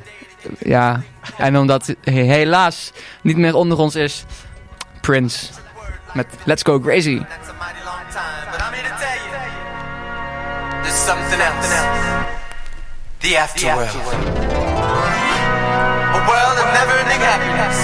Ja, 0.59 1.03
en 1.37 1.59
omdat 1.59 1.95
helaas 2.05 2.93
niet 3.23 3.37
meer 3.37 3.55
onder 3.55 3.79
ons 3.79 3.95
is, 3.95 4.25
Prince 5.01 5.47
met 6.13 6.27
Let's 6.45 6.63
Go 6.63 6.81
Crazy. 6.81 7.19
That's 7.19 7.49
a 7.49 7.53
mighty 7.53 7.85
long 7.85 8.05
time, 8.11 8.51
but 8.51 8.61
I'm 8.61 8.73
here 8.73 8.89
to 8.89 8.97
tell 8.99 9.17
you 9.17 10.83
there's 10.83 11.05
something 11.05 11.41
else. 11.41 11.69
The 13.19 13.37
afterworld. 13.39 14.13
A 16.15 16.21
world 16.27 16.59
of 16.59 16.69
never-ending 16.73 17.21
happiness. 17.21 17.79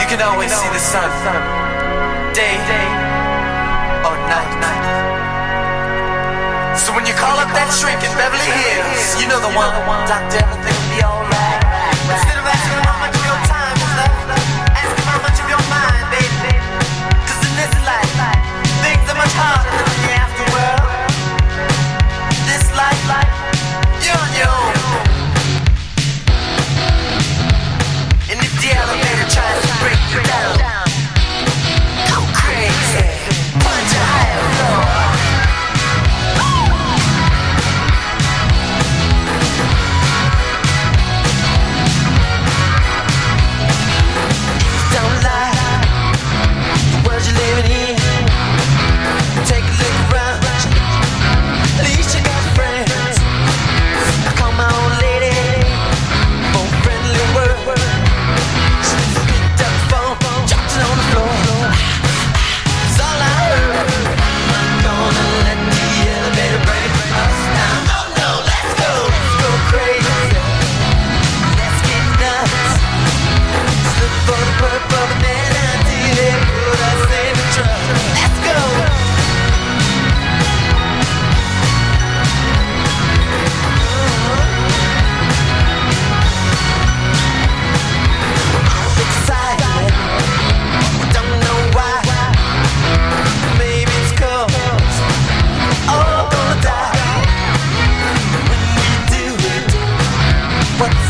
You 0.00 0.06
can 0.16 0.28
always 0.28 0.52
see 0.52 0.68
the 0.68 0.78
sun, 0.78 1.10
day 2.34 2.56
or 4.04 4.16
night. 4.28 4.86
So 6.76 6.92
when 6.92 7.06
you 7.06 7.14
call 7.14 7.38
up 7.40 7.48
that 7.56 7.72
shrink 7.72 8.04
in 8.04 8.12
Beverly 8.20 8.44
Hills, 8.44 9.16
you 9.20 9.26
know 9.26 9.40
the 9.40 9.52
one. 9.56 9.72
Doctor, 10.04 10.44
everything 10.44 10.76
will 10.76 10.92
be 10.92 11.00
alright. 11.00 11.62
Instead 12.12 12.36
of 12.36 12.46
asking 12.46 12.82
how 12.84 12.98
much 13.00 13.16
of 13.16 13.24
your 13.24 13.40
time 13.48 13.76
is 13.80 13.92
left, 13.96 14.28
ask 14.76 14.96
how 15.08 15.18
much 15.24 15.38
of 15.40 15.46
your 15.48 15.64
mind, 15.72 16.06
baby. 16.12 16.54
Cause 17.24 17.42
in 17.42 17.54
this 17.56 17.72
life, 17.88 18.14
things 18.84 19.04
are 19.08 19.18
much 19.18 19.34
harder 19.34 19.85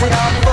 it 0.02 0.12
all. 0.12 0.45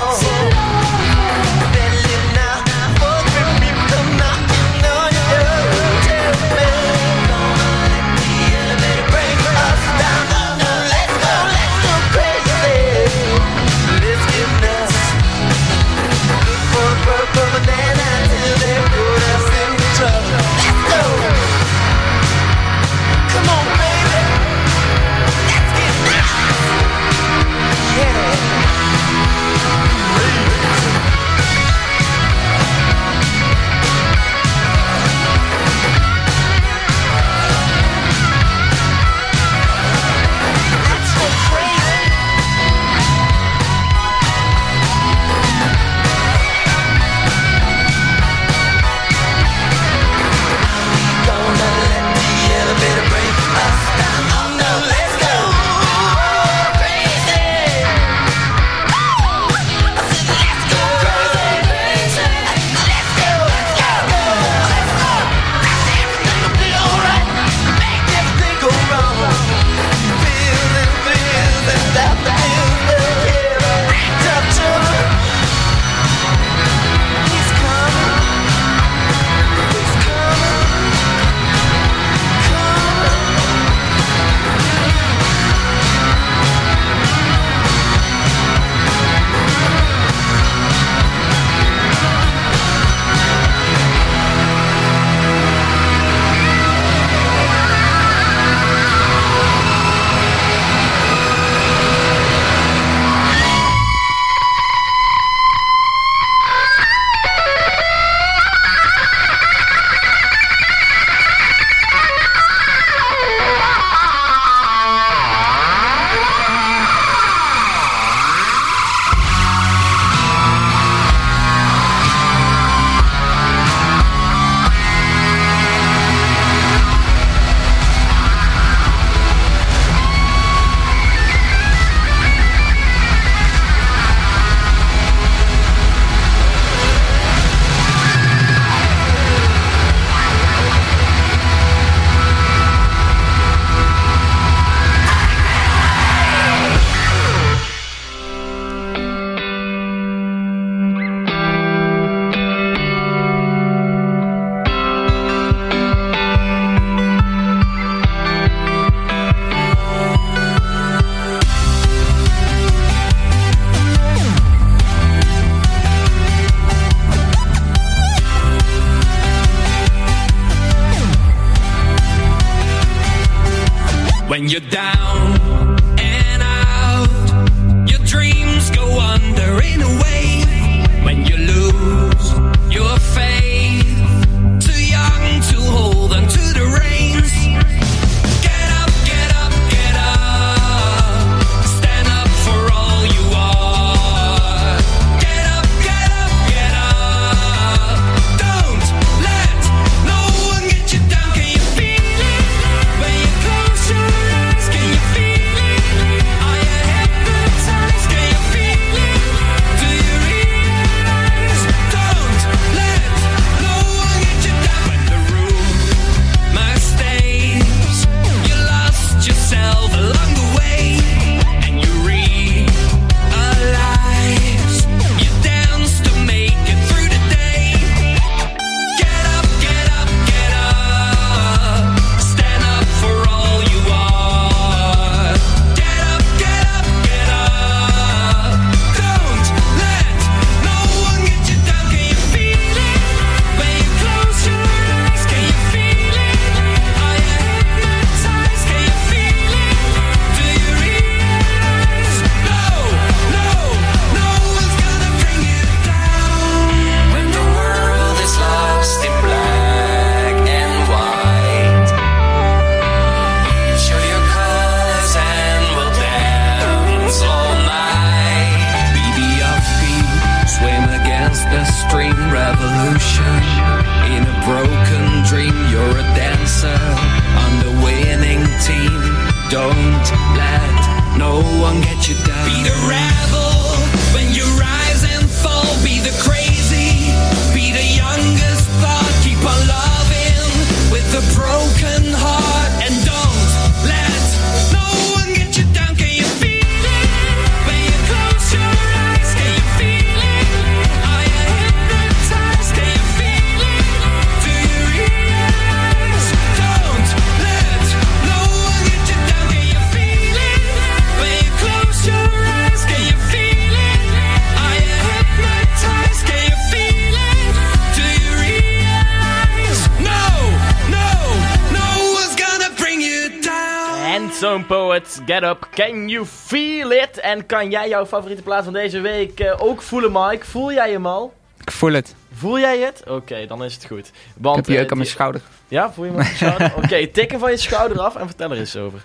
Down. 324.39 324.51
Handsome 324.51 324.63
Poets, 324.65 325.19
Get 325.25 325.43
Up, 325.43 325.67
Can 325.71 326.07
You 326.09 326.25
Feel 326.25 326.91
It? 326.91 327.19
En 327.19 327.45
kan 327.45 327.69
jij 327.69 327.89
jouw 327.89 328.05
favoriete 328.05 328.41
plaat 328.43 328.63
van 328.63 328.73
deze 328.73 328.99
week 328.99 329.39
eh, 329.39 329.53
ook 329.61 329.81
voelen, 329.81 330.11
Mike? 330.11 330.45
Voel 330.45 330.71
jij 330.73 330.91
hem 330.91 331.05
al? 331.05 331.33
Ik 331.61 331.71
voel 331.71 331.93
het. 331.93 332.15
Voel 332.33 332.59
jij 332.59 332.79
het? 332.79 333.03
Oké, 333.07 333.45
dan 333.47 333.63
is 333.63 333.73
het 333.73 333.85
goed. 333.85 334.07
Ik 334.07 334.13
Want, 334.37 334.55
heb 334.55 334.65
jeuk 334.65 334.85
eh, 334.85 334.91
aan 334.91 334.97
mijn 334.97 335.09
schouder. 335.09 335.41
Ja, 335.67 335.91
voel 335.91 336.05
je 336.05 336.11
hem 336.11 336.19
op 336.19 336.25
je 336.27 336.35
schouder? 336.35 336.73
Oké, 336.83 337.07
tikken 337.07 337.39
van 337.39 337.51
je 337.51 337.57
schouder 337.57 337.99
af 337.99 338.15
en 338.15 338.25
vertel 338.27 338.51
er 338.51 338.57
eens 338.57 338.75
over. 338.75 339.03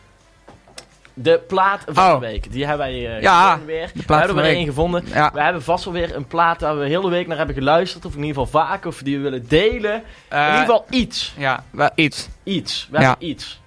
De 1.15 1.41
plaat 1.49 1.83
van 1.87 2.05
Oh. 2.15 2.21
de 2.21 2.27
week, 2.27 2.53
die 2.53 2.67
hebben 2.67 2.87
wij 2.87 3.17
eh, 3.17 3.23
Ja, 3.23 3.59
weer. 3.67 3.91
de 3.95 4.03
we 4.07 4.15
hebben 4.15 4.37
de 4.37 4.43
er 4.43 4.49
één 4.49 4.67
gevonden. 4.67 5.05
Ja. 5.07 5.31
We 5.35 5.41
hebben 5.43 5.63
vast 5.63 5.85
wel 5.85 5.93
weer 5.95 6.15
een 6.17 6.27
plaat 6.27 6.61
waar 6.61 6.75
we 6.79 6.83
de 6.85 6.89
hele 6.89 7.11
week 7.11 7.27
naar 7.27 7.37
hebben 7.37 7.55
geluisterd. 7.55 8.05
Of 8.05 8.15
in 8.15 8.23
ieder 8.25 8.43
geval 8.43 8.61
vaak, 8.63 8.85
of 8.85 8.99
die 9.03 9.17
we 9.17 9.23
willen 9.23 9.49
delen. 9.49 10.03
in 10.31 10.39
ieder 10.39 10.59
geval 10.59 10.87
iets. 10.91 11.35
Ja, 11.37 11.65
wel 11.71 11.91
iets. 11.95 12.29
Iets. 12.43 12.89
We 12.91 12.99
Ja. 13.01 13.09
hebben 13.09 13.29
iets. 13.29 13.61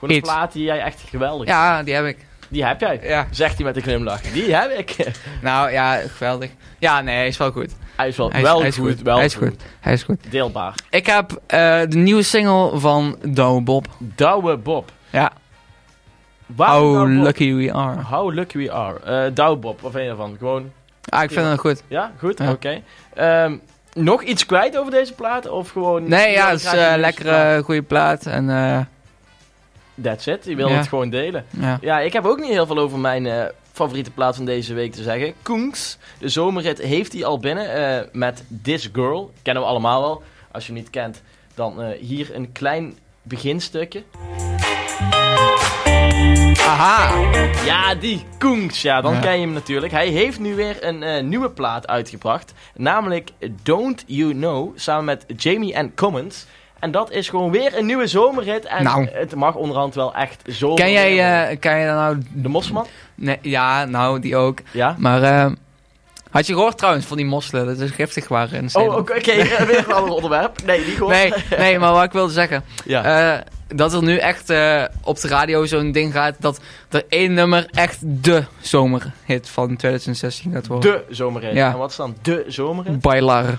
Gewoon 0.00 0.14
een 0.14 0.20
plaat 0.22 0.52
die 0.52 0.64
jij 0.64 0.80
echt 0.80 1.00
geweldig 1.08 1.46
Ja, 1.48 1.82
die 1.82 1.94
heb 1.94 2.04
ik. 2.06 2.16
Die 2.48 2.64
heb 2.64 2.80
jij. 2.80 3.00
Ja. 3.02 3.26
Zegt 3.30 3.56
hij 3.56 3.64
met 3.64 3.76
een 3.76 3.82
glimlach. 3.82 4.20
Die 4.20 4.54
heb 4.54 4.70
ik. 4.70 4.96
Nou 5.42 5.70
ja, 5.70 5.96
geweldig. 6.16 6.50
Ja, 6.78 7.00
nee, 7.00 7.16
hij 7.16 7.26
is 7.26 7.36
wel 7.36 7.50
goed. 7.52 7.72
hij 7.96 8.08
is 8.08 8.16
wel, 8.16 8.30
Hij 8.30 8.40
is, 8.40 8.46
wel 8.46 8.58
hij 8.58 8.68
is 8.68 8.76
goed, 8.76 8.88
goed. 8.88 9.02
Wel 9.02 9.16
hij 9.16 9.24
is 9.24 9.34
goed. 9.34 9.62
Hij 9.80 9.92
is 9.92 10.02
goed. 10.02 10.30
Deelbaar. 10.30 10.74
Ik 10.90 11.06
heb 11.06 11.40
eh, 11.46 11.80
de 11.88 11.96
nieuwe 11.96 12.22
single 12.22 12.78
van 12.78 13.18
Douwe 13.28 13.60
Bob. 13.62 13.86
Douwe 13.98 14.56
Bob. 14.56 14.92
Ja. 15.10 15.30
Waarom 16.46 16.82
How 16.84 16.94
Douwe 16.96 17.14
Bob? 17.14 17.24
lucky 17.24 17.54
we 17.54 17.72
are. 17.72 18.00
How 18.02 18.32
lucky 18.34 18.56
we 18.58 18.72
are. 18.72 18.98
Eh 19.26 19.34
Douwe 19.34 19.56
Bob, 19.56 19.80
wat 19.80 19.92
vind 19.92 20.04
je 20.04 20.10
ervan? 20.10 20.36
Gewoon, 20.38 20.72
Ah, 21.08 21.22
ik 21.22 21.30
vind 21.30 21.46
het 21.46 21.58
goed. 21.60 21.82
ja, 21.88 22.12
goed, 22.18 22.38
Ja. 22.38 22.50
oké. 22.50 22.80
Ehm, 23.14 23.56
nog 23.92 24.22
iets 24.22 24.46
kwijt 24.46 24.78
over 24.78 24.92
deze 24.92 25.14
plaat? 25.14 25.48
Of 25.48 25.70
gewoon... 25.70 26.08
Nee, 26.08 26.30
ja, 26.32 26.50
het 26.50 26.60
is 26.60 26.72
een 26.72 26.92
een 26.92 27.00
lekkere, 27.00 27.62
goede 27.64 27.82
plaat. 27.82 28.26
En 28.26 28.50
eh, 28.50 28.78
That's 30.02 30.26
it, 30.26 30.44
je 30.44 30.54
wil 30.56 30.68
Ja. 30.68 30.76
het 30.76 30.88
gewoon 30.88 31.10
delen. 31.10 31.44
ja. 31.60 31.78
Ja, 31.80 32.00
ik 32.00 32.12
heb 32.12 32.24
ook 32.24 32.38
niet 32.40 32.48
heel 32.50 32.66
veel 32.66 32.78
over 32.78 32.98
mijn 32.98 33.26
eh, 33.26 33.44
favoriete 33.72 34.10
plaat 34.10 34.36
van 34.36 34.44
deze 34.44 34.74
week 34.74 34.92
te 34.92 35.02
zeggen. 35.02 35.34
Koens, 35.42 35.98
de 36.18 36.28
zomerrit, 36.28 36.78
heeft 36.78 37.12
hij 37.12 37.24
al 37.24 37.38
binnen 37.38 37.74
eh, 37.74 38.06
met 38.12 38.44
This 38.62 38.88
Girl. 38.92 39.32
Kennen 39.42 39.62
we 39.62 39.68
allemaal 39.68 40.00
wel. 40.00 40.22
Als 40.52 40.66
je 40.66 40.72
hem 40.72 40.80
niet 40.80 40.90
kent, 40.90 41.22
dan 41.54 41.82
eh, 41.82 41.98
hier 42.00 42.34
een 42.34 42.52
klein 42.52 42.98
beginstukje. 43.22 44.02
Aha! 46.66 47.30
Ja, 47.64 47.94
die 47.94 48.24
Koens, 48.38 48.82
ja, 48.82 49.00
dan 49.00 49.14
Ja. 49.14 49.20
ken 49.20 49.32
je 49.34 49.40
hem 49.40 49.52
natuurlijk. 49.52 49.92
Hij 49.92 50.08
heeft 50.08 50.38
nu 50.40 50.54
weer 50.54 50.84
een 50.84 51.28
nieuwe 51.28 51.50
plaat 51.50 51.88
uitgebracht. 51.88 52.52
Namelijk 52.74 53.30
Don't 53.62 54.04
You 54.06 54.32
Know, 54.32 54.72
samen 54.78 55.04
met 55.04 55.24
Jamie 55.36 55.78
and 55.78 55.94
Commons. 55.94 56.46
En 56.80 56.90
dat 56.90 57.10
is 57.10 57.28
gewoon 57.28 57.50
weer 57.50 57.78
een 57.78 57.86
nieuwe 57.86 58.06
zomerhit. 58.06 58.64
En 58.64 58.82
Nou. 58.84 59.08
het 59.12 59.34
mag 59.34 59.54
onderhand 59.54 59.94
wel 59.94 60.14
echt 60.14 60.42
zomer 60.46 60.76
Ken 60.76 60.92
jij, 60.92 61.10
eh, 61.50 61.58
ken 61.60 61.78
jij 61.78 61.86
nou... 61.86 62.18
De 62.32 62.48
Mosselman? 62.48 62.86
Nee, 63.14 63.38
ja, 63.42 63.84
nou, 63.84 64.20
die 64.20 64.36
ook. 64.36 64.58
Ja. 64.72 64.94
Maar 64.98 65.22
eh, 65.22 65.46
had 66.30 66.46
je 66.46 66.52
gehoord 66.54 66.78
trouwens 66.78 67.06
van 67.06 67.16
die 67.16 67.26
mosselen? 67.26 67.66
Dat 67.66 67.78
is 67.78 67.90
giftig 67.90 68.28
waren 68.28 68.58
in 68.62 68.68
Oh, 68.72 68.96
oké, 68.96 69.12
oké, 69.16 69.30
eh, 69.30 69.66
weer 69.68 69.78
een 69.88 69.92
ander 69.94 70.14
onderwerp. 70.14 70.62
Nee, 70.64 70.84
die. 70.84 71.04
Nee, 71.04 71.32
nee, 71.58 71.78
maar 71.78 71.92
wat 71.92 72.04
ik 72.04 72.12
wilde 72.12 72.32
zeggen. 72.32 72.64
Ja. 72.84 73.34
eh, 73.36 73.40
dat 73.76 73.92
er 73.92 74.02
nu 74.02 74.16
echt 74.16 74.50
eh, 74.50 74.84
op 75.02 75.20
de 75.20 75.28
radio 75.28 75.66
zo'n 75.66 75.92
ding 75.92 76.12
gaat 76.12 76.34
dat 76.38 76.60
er 76.88 77.04
één 77.08 77.32
nummer 77.34 77.66
echt 77.70 77.98
de 78.02 78.44
zomerhit 78.60 79.48
van 79.48 79.76
2016 79.76 80.52
gaat 80.52 80.66
worden. 80.66 80.90
de 81.08 81.14
zomerrit. 81.14 81.54
Ja. 81.54 81.70
En 81.72 81.78
wat 81.78 81.90
is 81.90 81.96
dan 81.96 82.16
de 82.22 82.44
zomerrit? 82.48 83.00
Bailar. 83.00 83.58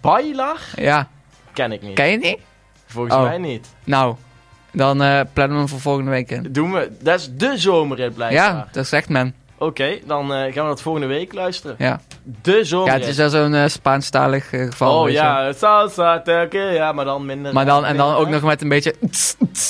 Bailar? 0.00 0.58
Ja, 0.76 1.08
Ken 1.54 1.72
ik 1.72 1.82
niet. 1.82 1.94
ken 1.94 2.10
je 2.10 2.18
die? 2.20 2.38
Volgens 2.86 3.14
Oh. 3.14 3.22
mij 3.22 3.38
niet. 3.38 3.74
Nou, 3.84 4.14
dan 4.72 5.02
eh, 5.02 5.20
plannen 5.32 5.54
we 5.56 5.62
hem 5.62 5.68
voor 5.68 5.80
volgende 5.80 6.10
week 6.10 6.30
in. 6.30 6.46
Doen 6.50 6.72
we. 6.72 6.90
Dat 7.00 7.18
is 7.20 7.30
de 7.32 7.58
zomerrit 7.58 8.14
blijkbaar. 8.14 8.42
Ja, 8.54 8.68
dat 8.72 8.86
zegt 8.86 9.08
men. 9.08 9.34
Oké, 9.58 9.98
dan 10.06 10.22
eh, 10.34 10.38
gaan 10.38 10.62
we 10.62 10.68
dat 10.68 10.82
volgende 10.82 11.06
week 11.06 11.32
luisteren. 11.32 11.76
Ja, 11.78 12.00
De 12.42 12.52
ja 12.58 12.64
zomerrit. 12.64 13.00
het 13.00 13.08
is 13.10 13.16
wel 13.16 13.28
zo'n 13.28 13.54
eh, 13.54 13.66
Spaanstalig 13.66 14.48
geval. 14.48 15.00
Oh 15.02 15.10
ja, 15.10 15.52
salsa, 15.52 16.22
ja, 16.50 16.92
maar 16.92 17.04
dan 17.04 17.26
minder. 17.26 17.52
Maar 17.52 17.64
dan, 17.64 17.84
en 17.84 17.96
dan 17.96 18.14
ook 18.14 18.26
Ja. 18.26 18.32
nog 18.32 18.42
met 18.42 18.62
een 18.62 18.68
beetje... 18.68 18.94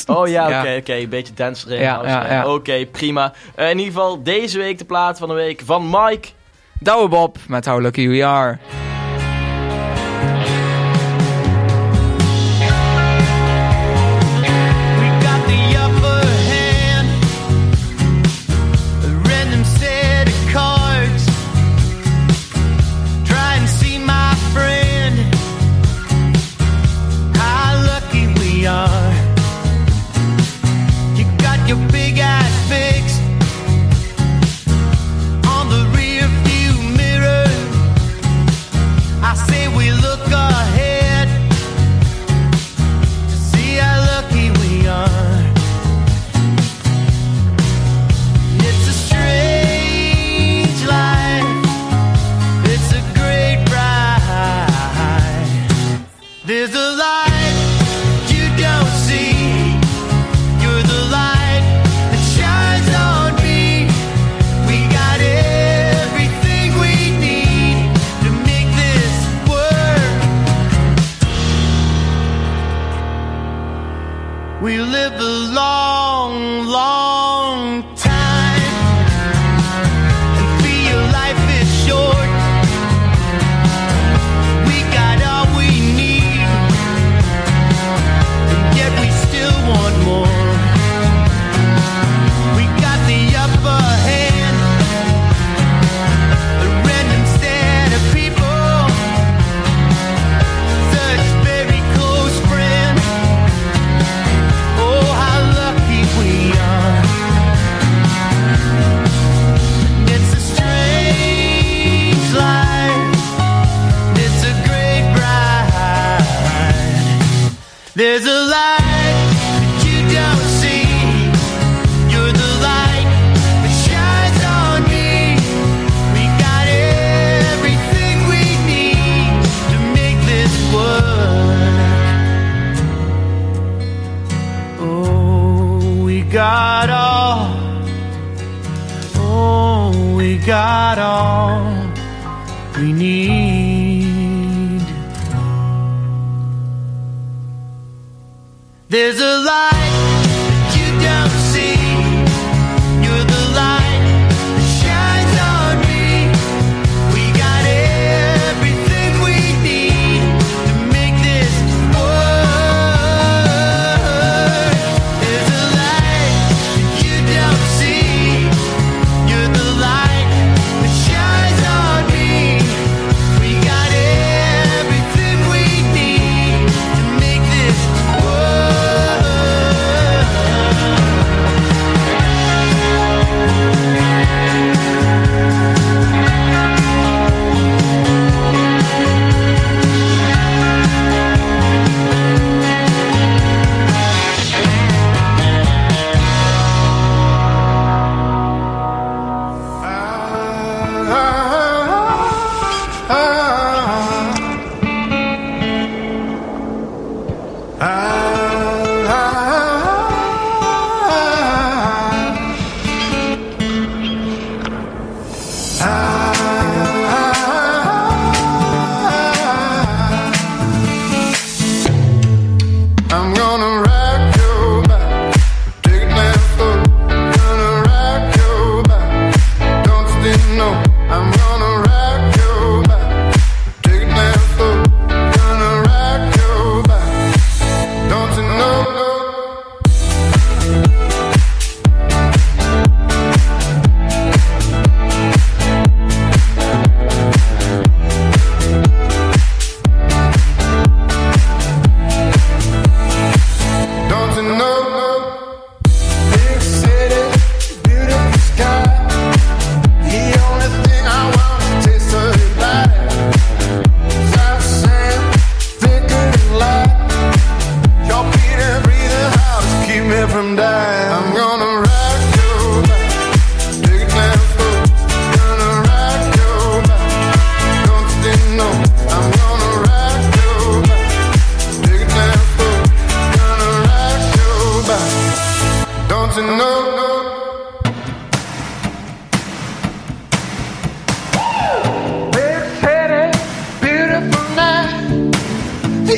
Oh 0.06 0.28
ja, 0.28 0.48
Ja. 0.48 0.60
oké, 0.60 0.76
oké, 0.78 0.94
een 0.94 1.08
beetje 1.08 1.34
dance. 1.34 1.74
Ja, 1.74 2.00
ja, 2.04 2.32
ja. 2.32 2.52
Oké, 2.54 2.86
prima. 2.86 3.32
In 3.56 3.68
ieder 3.78 3.84
geval 3.84 4.22
deze 4.22 4.58
week 4.58 4.78
de 4.78 4.84
plaat 4.84 5.18
van 5.18 5.28
de 5.28 5.34
week 5.34 5.62
van 5.64 5.90
Mike. 5.90 6.28
Douwe 6.80 7.08
Bob 7.08 7.38
met 7.48 7.66
How 7.66 7.80
Lucky 7.80 8.08
We 8.08 8.24
Are. 8.24 8.58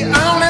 the 0.04 0.28
only 0.28 0.45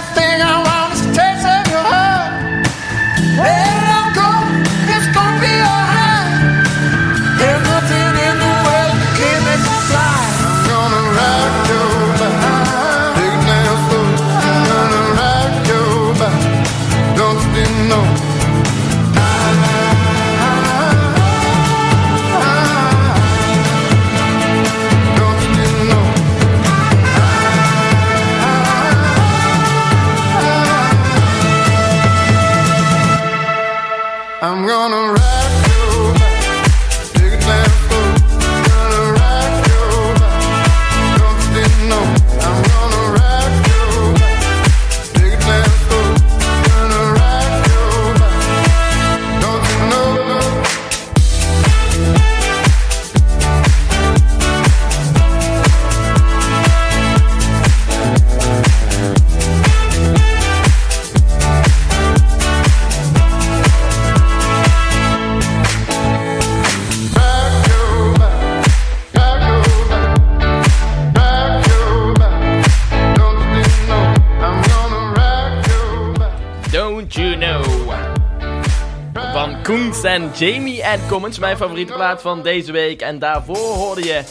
Jamie 80.39 80.83
Commons, 81.09 81.39
mijn 81.39 81.57
favoriete 81.57 81.93
plaat 81.93 82.23
van 82.23 82.43
deze 82.43 82.73
week. 82.73 83.03
En 83.03 83.19
daarvoor 83.19 83.57
hoorde 83.57 84.05
je 84.05 84.23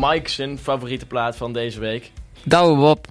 Mike's 0.00 0.34
zijn 0.34 0.58
favoriete 0.58 1.06
plaat 1.06 1.36
van 1.36 1.52
deze 1.52 1.80
week. 1.80 2.10
Douwe 2.44 2.76
Bob. 2.76 3.06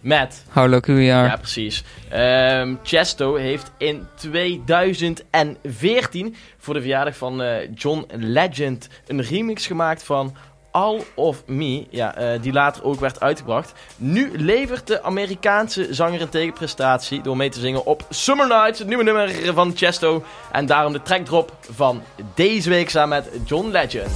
Met. 0.00 0.44
How 0.48 0.68
lucky 0.68 0.92
we 0.92 1.12
are. 1.12 1.28
Ja, 1.28 1.36
precies. 1.36 1.84
Ehm, 2.08 2.74
Chesto 2.82 3.34
heeft 3.34 3.70
in 3.78 4.06
2014 4.16 6.36
voor 6.58 6.74
de 6.74 6.80
verjaardag 6.80 7.16
van 7.16 7.42
eh, 7.42 7.68
John 7.74 8.06
Legend 8.16 8.88
een 9.06 9.22
remix 9.22 9.66
gemaakt 9.66 10.02
van 10.02 10.36
All 10.70 11.00
of 11.14 11.42
Me, 11.46 11.86
ja, 11.90 12.20
uh, 12.20 12.42
die 12.42 12.52
later 12.52 12.84
ook 12.84 13.00
werd 13.00 13.20
uitgebracht. 13.20 13.72
Nu 13.96 14.30
levert 14.38 14.86
de 14.86 15.02
Amerikaanse 15.02 15.86
zanger 15.90 16.20
een 16.20 16.28
tegenprestatie 16.28 17.22
door 17.22 17.36
mee 17.36 17.50
te 17.50 17.60
zingen 17.60 17.84
op 17.86 18.06
Summer 18.10 18.46
Nights, 18.46 18.78
het 18.78 18.88
nieuwe 18.88 19.04
nummer 19.04 19.54
van 19.54 19.72
Chesto. 19.76 20.24
En 20.52 20.66
daarom 20.66 20.92
de 20.92 21.02
track 21.02 21.24
drop 21.24 21.52
van 21.70 22.02
deze 22.34 22.68
week 22.68 22.90
samen 22.90 23.08
met 23.08 23.48
John 23.48 23.68
Legend. 23.70 24.10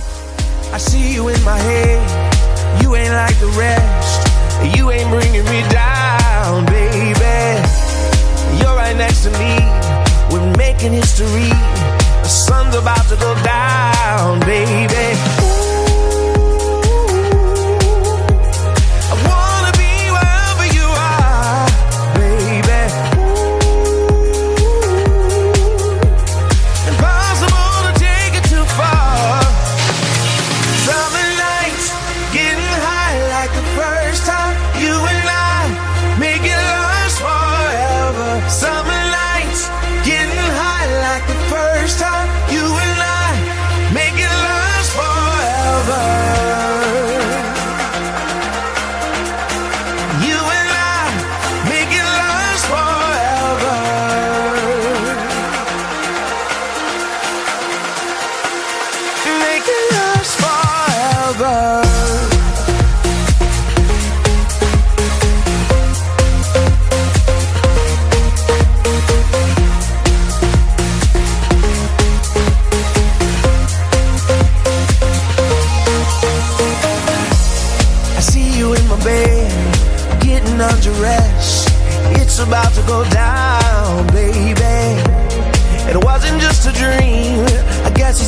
I 0.74 0.78
see 0.78 1.12
you 1.12 1.32
in 1.32 1.42
my 1.42 1.58
head, 1.58 2.00
you 2.80 2.96
ain't 2.96 3.26
like 3.26 3.38
the 3.38 3.52
rest, 3.58 4.28
you 4.76 4.90
ain't 4.90 5.10
bringing 5.10 5.44
me 5.44 5.62
down, 5.68 6.64
baby. 6.64 7.60
You're 8.58 8.76
right 8.76 8.96
next 8.96 9.22
to 9.22 9.30
me, 9.30 9.56
we're 10.30 10.56
making 10.56 10.92
history, 10.92 11.52
the 12.22 12.28
sun's 12.28 12.74
about 12.74 13.08
to 13.08 13.16
go 13.16 13.34
down, 13.42 14.40
baby. 14.40 15.61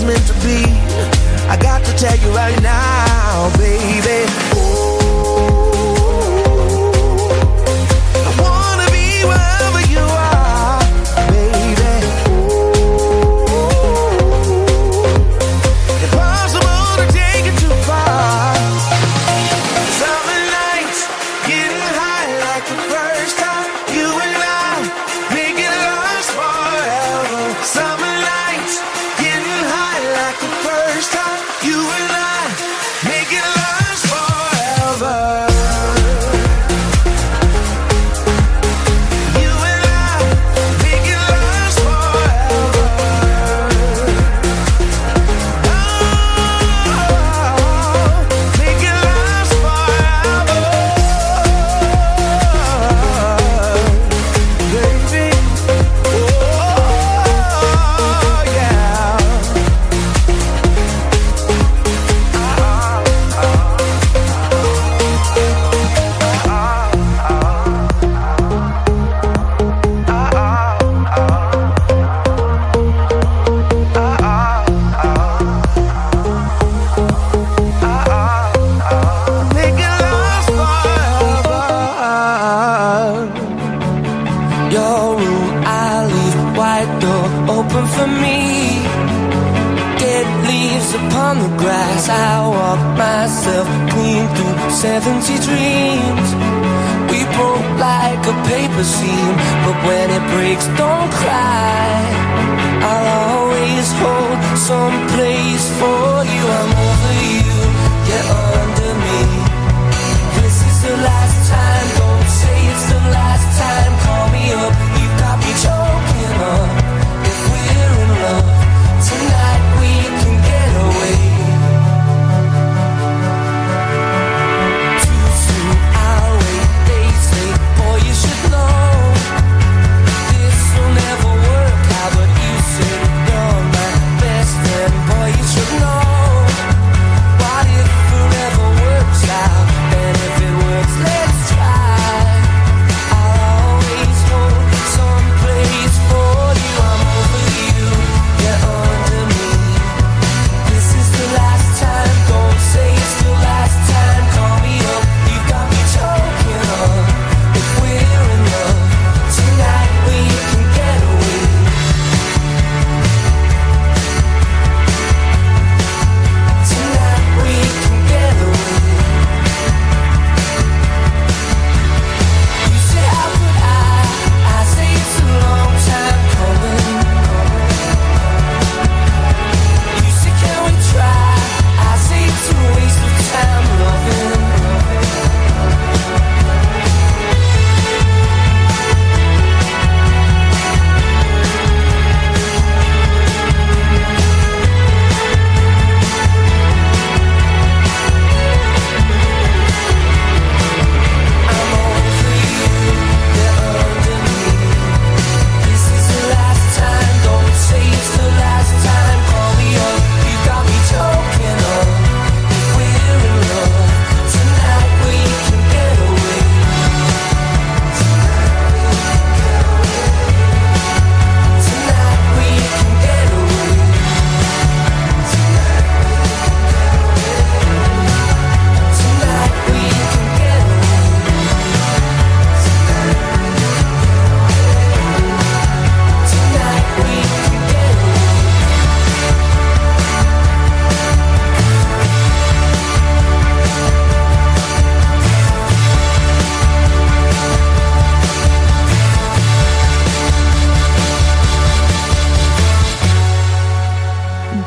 meant 0.07 0.27
to 0.27 0.35
be. 0.45 0.65
I 1.49 1.57
got 1.61 1.85
to 1.85 1.93
tell 1.97 2.17
you 2.19 2.31
right 2.35 2.61
now, 2.63 3.51
baby. 3.57 4.34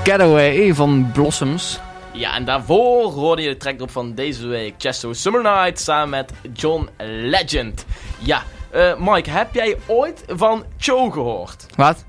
Getaway 0.08 0.74
van 0.74 1.12
Blossoms. 1.14 1.80
Ja, 2.14 2.36
en 2.36 2.46
daarvoor 2.46 3.12
hoorde 3.12 3.42
je 3.42 3.50
de 3.50 3.58
track 3.58 3.82
op 3.82 3.92
van 3.92 4.14
deze 4.14 4.48
week. 4.48 4.74
Chesto 4.78 5.14
Summer 5.14 5.42
Night 5.42 5.80
samen 5.80 6.10
met 6.10 6.32
John 6.54 6.90
Legend. 7.22 7.86
Ja, 8.20 8.44
eh, 8.70 8.98
Mike, 9.00 9.30
heb 9.30 9.54
jij 9.54 9.78
ooit 9.86 10.24
van 10.28 10.66
Cho 10.78 11.10
gehoord? 11.10 11.66
Wat? 11.76 12.06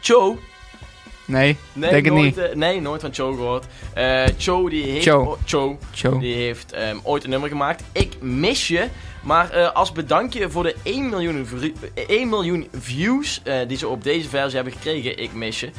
Cho? 0.00 0.38
Nee, 1.32 1.56
Nee, 1.72 1.90
denk 1.90 2.04
het 2.04 2.14
nooit, 2.14 2.36
niet. 2.36 2.38
eh, 2.38 2.54
nee, 2.54 2.80
nooit 2.80 3.00
van 3.00 3.14
Cho 3.14 3.32
gehoord. 3.32 3.64
Eh 3.94 4.24
Cho, 4.38 4.68
die 4.68 4.84
heeft, 4.84 5.04
Cho. 5.06 5.18
o- 5.18 5.38
Cho, 5.44 5.78
Cho. 5.94 6.18
die 6.18 6.34
heeft 6.34 6.72
ehm, 6.72 6.96
ooit 7.02 7.24
een 7.24 7.30
nummer 7.30 7.48
gemaakt. 7.48 7.82
Ik 7.92 8.12
mis 8.20 8.68
je. 8.68 8.86
Maar 9.22 9.50
eh, 9.50 9.72
als 9.72 9.92
bedankje 9.92 10.50
voor 10.50 10.62
de 10.62 10.74
1 10.82 11.08
miljoen, 11.08 11.46
vru- 11.46 11.72
eh, 11.94 12.04
1 12.08 12.28
miljoen 12.28 12.68
views 12.78 13.42
die 13.68 13.76
ze 13.76 13.88
op 13.88 14.02
deze 14.04 14.28
versie 14.28 14.54
hebben 14.54 14.72
gekregen, 14.72 15.18
Ik 15.18 15.32
mis 15.34 15.60
je, 15.60 15.70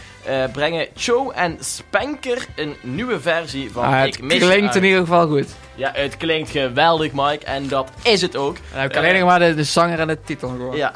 brengen 0.54 0.88
Cho 0.96 1.30
en 1.32 1.58
Spanker 1.60 2.46
een 2.56 2.76
nieuwe 2.82 3.20
versie 3.20 3.72
van 3.72 3.84
Ah, 3.84 4.06
Ik 4.06 4.14
het 4.14 4.22
mis 4.24 4.34
je 4.34 4.40
klinkt 4.40 4.66
uit. 4.66 4.76
in 4.76 4.84
ieder 4.84 5.00
geval 5.00 5.28
goed. 5.28 5.48
Ja, 5.76 5.92
het 5.94 6.18
klinkt 6.18 6.50
geweldig, 6.50 7.12
Mike. 7.12 7.46
En 7.46 7.68
dat 7.68 7.90
is 8.04 8.22
het 8.22 8.36
ook. 8.36 8.56
Dan 8.72 8.80
heb 8.80 8.92
ik 8.92 8.98
alleen 8.98 9.20
nog 9.20 9.30
maar 9.30 9.40
de, 9.40 9.56
de 9.56 9.64
zanger 9.64 10.00
en 10.00 10.08
de 10.08 10.22
titel 10.22 10.50
gehoord. 10.50 10.78
Ja, 10.78 10.92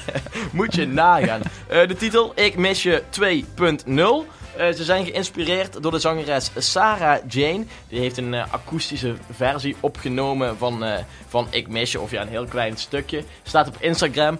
moet 0.52 0.74
je 0.74 0.86
nagaan. 0.86 1.40
Eh, 1.68 1.88
de 1.88 1.96
titel 1.96 2.32
Ik 2.34 2.56
mis 2.56 2.82
je 2.82 3.02
2.0. 3.10 4.40
Eh, 4.56 4.72
ze 4.72 4.84
zijn 4.84 5.04
geïnspireerd 5.04 5.82
door 5.82 5.90
de 5.90 5.98
zangeres 5.98 6.50
Sarah 6.56 7.18
Jane. 7.28 7.64
Die 7.88 8.00
heeft 8.00 8.16
een 8.16 8.34
eh, 8.34 8.52
akoestische 8.52 9.14
versie 9.30 9.76
opgenomen 9.80 10.58
van, 10.58 10.84
eh, 10.84 10.98
van 11.28 11.46
Ik 11.50 11.68
mis 11.68 11.92
je. 11.92 12.00
Of 12.00 12.10
ja, 12.10 12.22
een 12.22 12.28
heel 12.28 12.44
klein 12.44 12.76
stukje. 12.76 13.24
Staat 13.42 13.68
op 13.68 13.76
Instagram. 13.80 14.38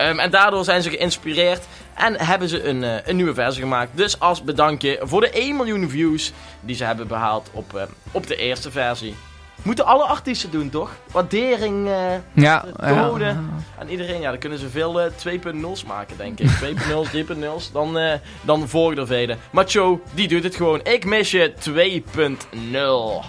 Ehm, 0.00 0.18
en 0.18 0.30
daardoor 0.30 0.64
zijn 0.64 0.82
ze 0.82 0.90
geïnspireerd 0.90 1.62
en 1.94 2.20
hebben 2.20 2.48
ze 2.48 2.68
een, 2.68 2.84
eh, 2.84 2.94
een 3.04 3.16
nieuwe 3.16 3.34
versie 3.34 3.62
gemaakt. 3.62 3.90
Dus 3.96 4.20
als 4.20 4.42
bedankje 4.44 4.98
voor 5.02 5.20
de 5.20 5.30
1 5.40 5.56
miljoen 5.56 5.88
views 5.88 6.32
die 6.60 6.76
ze 6.76 6.84
hebben 6.84 7.06
behaald 7.08 7.50
op, 7.52 7.74
eh, 7.76 7.82
op 8.12 8.26
de 8.26 8.36
eerste 8.36 8.70
versie. 8.70 9.14
Moeten 9.62 9.84
alle 9.86 10.04
artiesten 10.04 10.50
doen, 10.50 10.70
toch? 10.70 10.90
Waardering 11.12 11.88
eh, 11.88 11.94
Ja, 12.32 12.60
de 12.60 12.86
ja. 12.86 13.06
code 13.08 13.36
aan 13.78 13.88
iedereen. 13.88 14.20
Ja, 14.20 14.30
dan 14.30 14.38
kunnen 14.38 14.58
ze 14.58 14.68
veel 14.68 15.00
eh 15.00 15.10
2.0's 15.16 15.84
maken, 15.84 16.16
denk 16.16 16.38
ik. 16.38 16.50
2.0's, 16.62 17.10
3.0's. 17.10 17.72
Dan, 17.72 17.98
eh 17.98 18.12
dan 18.40 18.68
volgen 18.68 18.98
er 18.98 19.06
velen. 19.06 19.38
Maar 19.52 19.66
die 20.14 20.28
doet 20.28 20.42
het 20.42 20.54
gewoon. 20.54 20.80
Ik 20.82 21.04
mis 21.04 21.30
je 21.30 21.52
2.0. 21.58 23.24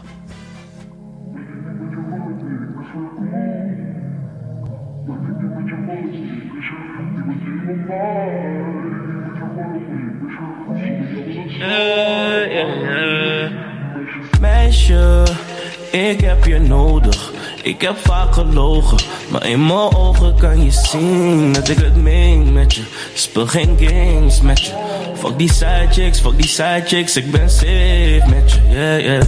Meisje, 14.42 15.24
ik 15.92 16.22
heb 16.22 16.46
je 16.46 16.60
nodig. 16.60 17.32
Ik 17.64 17.82
heb 17.82 17.98
vaak 17.98 18.34
gelogen, 18.34 18.98
maar 19.32 19.46
in 19.46 19.66
mijn 19.66 19.96
ogen 19.96 20.36
kan 20.38 20.64
je 20.64 20.72
zien 20.72 21.54
dat 21.54 21.70
ik 21.70 21.78
het 21.78 21.96
meen 21.96 22.54
met 22.54 22.74
je. 22.74 22.82
Speel 23.14 23.48
geen 23.48 23.78
games 23.80 24.42
met 24.42 24.66
je. 24.66 24.72
Fuck 25.16 25.38
die 25.38 25.54
side 25.54 25.88
chicks, 25.90 26.20
fuck 26.20 26.38
die 26.38 26.48
side 26.48 26.84
chicks, 26.86 27.18
ik 27.18 27.32
ben 27.32 27.50
safe 27.50 28.24
met 28.30 28.52
je, 28.52 28.60
yeah, 28.70 29.02
yeah. 29.02 29.22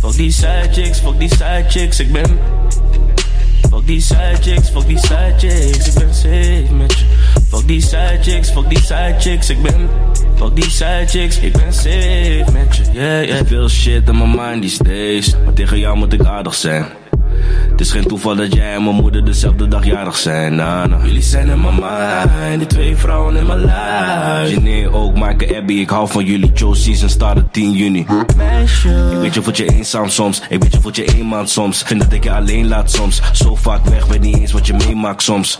Fuck 0.00 0.12
die 0.12 0.32
side 0.32 0.68
chicks, 0.70 0.98
fuck 1.00 1.18
die 1.18 1.28
side 1.28 1.64
chicks, 1.68 2.00
ik 2.00 2.12
ben. 2.12 2.61
Fuck 3.72 3.86
die 3.86 4.00
side 4.00 4.36
chicks, 4.42 4.68
fuck 4.68 4.86
die 4.86 4.98
side 4.98 5.34
chicks, 5.38 5.88
ik 5.88 5.94
ben 5.94 6.14
safe 6.14 6.74
met 6.74 6.92
je. 6.92 7.04
Fuck 7.48 7.66
die 7.66 7.80
side 7.80 8.18
chicks, 8.20 8.50
fuck 8.50 8.68
die 8.68 8.80
side 8.80 9.14
chicks, 9.18 9.50
ik 9.50 9.62
ben. 9.62 9.88
Fuck 10.36 10.56
die 10.56 10.70
side 10.70 11.04
chicks, 11.06 11.38
ik 11.38 11.52
ben 11.52 11.72
safe 11.72 12.44
met 12.52 12.76
je, 12.76 12.82
yeah, 12.92 13.24
yeah. 13.24 13.46
Veel 13.46 13.68
shit 13.68 14.08
in 14.08 14.18
mijn 14.18 14.30
mind 14.30 14.62
these 14.62 14.82
days, 14.82 15.34
maar 15.44 15.54
tegen 15.54 15.78
jou 15.78 15.96
moet 15.96 16.12
ik 16.12 16.24
aardig 16.24 16.54
zijn. 16.54 16.86
Het 17.70 17.80
is 17.80 17.90
geen 17.90 18.06
toeval 18.06 18.36
dat 18.36 18.54
jij 18.54 18.74
en 18.74 18.84
mijn 18.84 18.96
moeder 18.96 19.24
dezelfde 19.24 19.68
dag 19.68 19.84
jarig 19.84 20.16
zijn, 20.16 20.54
nah. 20.54 21.04
Jullie 21.04 21.22
zijn 21.22 21.48
in 21.48 21.60
mijn 21.60 21.74
mind, 21.74 22.58
die 22.58 22.66
twee 22.66 22.96
vrouwen 22.96 23.36
in 23.36 23.46
mijn 23.46 23.64
lijf. 23.64 24.50
Jenny 24.50 24.86
ook, 24.86 25.16
en 25.16 25.56
Abby, 25.56 25.72
ik 25.72 25.90
hou 25.90 26.08
van 26.08 26.24
jullie. 26.24 26.52
Joe 26.52 26.76
season 26.76 27.08
starten 27.08 27.48
10 27.50 27.72
juni. 27.72 28.06
Meisje. 28.36 29.08
Ik 29.12 29.18
weet 29.18 29.34
je 29.34 29.42
voelt 29.42 29.56
je 29.56 29.68
eenzaam 29.68 30.08
soms, 30.08 30.42
ik 30.48 30.62
weet 30.62 30.72
je 30.72 30.80
voelt 30.80 30.96
je 30.96 31.04
eenmaand 31.04 31.50
soms. 31.50 31.82
Vind 31.82 32.00
dat 32.00 32.12
ik 32.12 32.24
je 32.24 32.32
alleen 32.32 32.68
laat 32.68 32.90
soms, 32.90 33.20
zo 33.32 33.54
vaak 33.54 33.84
weg, 33.84 34.06
weet 34.06 34.20
niet 34.20 34.38
eens 34.38 34.52
wat 34.52 34.66
je 34.66 34.74
meemaakt 34.74 35.22
soms. 35.22 35.58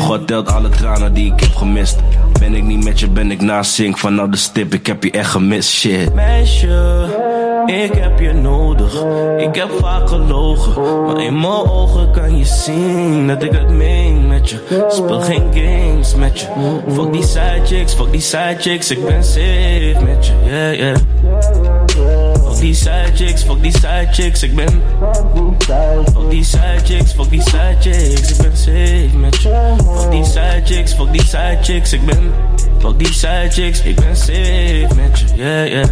God 0.00 0.26
telt 0.26 0.48
alle 0.48 0.68
tranen 0.68 1.14
die 1.14 1.32
ik 1.32 1.40
heb 1.40 1.54
gemist. 1.54 1.96
Ben 2.38 2.54
ik 2.54 2.62
niet 2.62 2.84
met 2.84 3.00
je, 3.00 3.08
ben 3.08 3.30
ik 3.30 3.40
naast 3.40 3.72
zink 3.72 3.98
vanaf 3.98 4.28
de 4.28 4.36
stip, 4.36 4.74
ik 4.74 4.86
heb 4.86 5.04
je 5.04 5.10
echt 5.10 5.30
gemist, 5.30 5.70
shit. 5.70 6.14
Meisje, 6.14 7.06
ik 7.66 7.92
heb 7.92 8.18
je 8.18 8.32
nodig. 8.32 9.04
Ik 9.38 9.54
heb 9.54 9.70
vaak 9.80 10.08
gelogen, 10.26 11.04
maar 11.06 11.22
in 11.22 11.40
mijn 11.40 11.52
ogen 11.52 12.10
kan 12.10 12.38
je 12.38 12.44
zien 12.44 13.26
dat 13.26 13.42
ik 13.42 13.52
het 13.52 13.70
meen 13.70 14.26
met 14.26 14.50
je. 14.50 14.86
Speel 14.88 15.20
geen 15.20 15.44
games 15.54 16.14
met 16.14 16.40
je. 16.40 16.46
Fuck 16.92 17.12
die 17.12 17.22
side 17.22 17.60
chicks, 17.64 17.94
fuck 17.94 18.10
die 18.10 18.20
side 18.20 18.56
chicks, 18.58 18.90
ik 18.90 19.06
ben 19.06 19.24
safe 19.24 19.96
met 20.04 20.26
je, 20.26 20.32
yeah, 20.44 20.74
yeah. 20.74 20.96
Fuck 22.44 22.60
die 22.60 22.74
side 22.74 23.10
chicks, 23.14 23.42
fuck 23.42 23.62
die 23.62 23.72
side 23.72 24.08
chicks, 24.10 24.42
ik 24.42 24.54
ben. 24.54 24.82
Fuck 26.12 26.30
die 26.30 26.44
side 26.44 26.80
chicks, 26.84 27.12
fuck 27.12 27.30
die 27.30 27.42
side 27.42 27.76
chicks, 27.80 28.30
ik 28.30 28.36
ben 28.36 28.56
safe 28.56 29.16
met 29.16 29.42
je. 29.42 29.74
Fuck 29.76 30.10
die 30.10 30.24
side 30.24 30.62
chicks, 30.64 30.94
fuck 30.94 31.12
die 31.12 31.24
side 31.24 31.58
chicks, 31.62 31.92
ik 31.92 32.06
ben. 32.06 32.32
Fuck 32.78 32.98
die 32.98 33.12
side 33.12 33.48
chicks, 33.50 33.82
ik 33.82 33.96
ben 33.96 34.16
safe 34.16 34.86
met 34.96 35.18
je, 35.18 35.26
yeah, 35.34 35.68
yeah. 35.68 35.88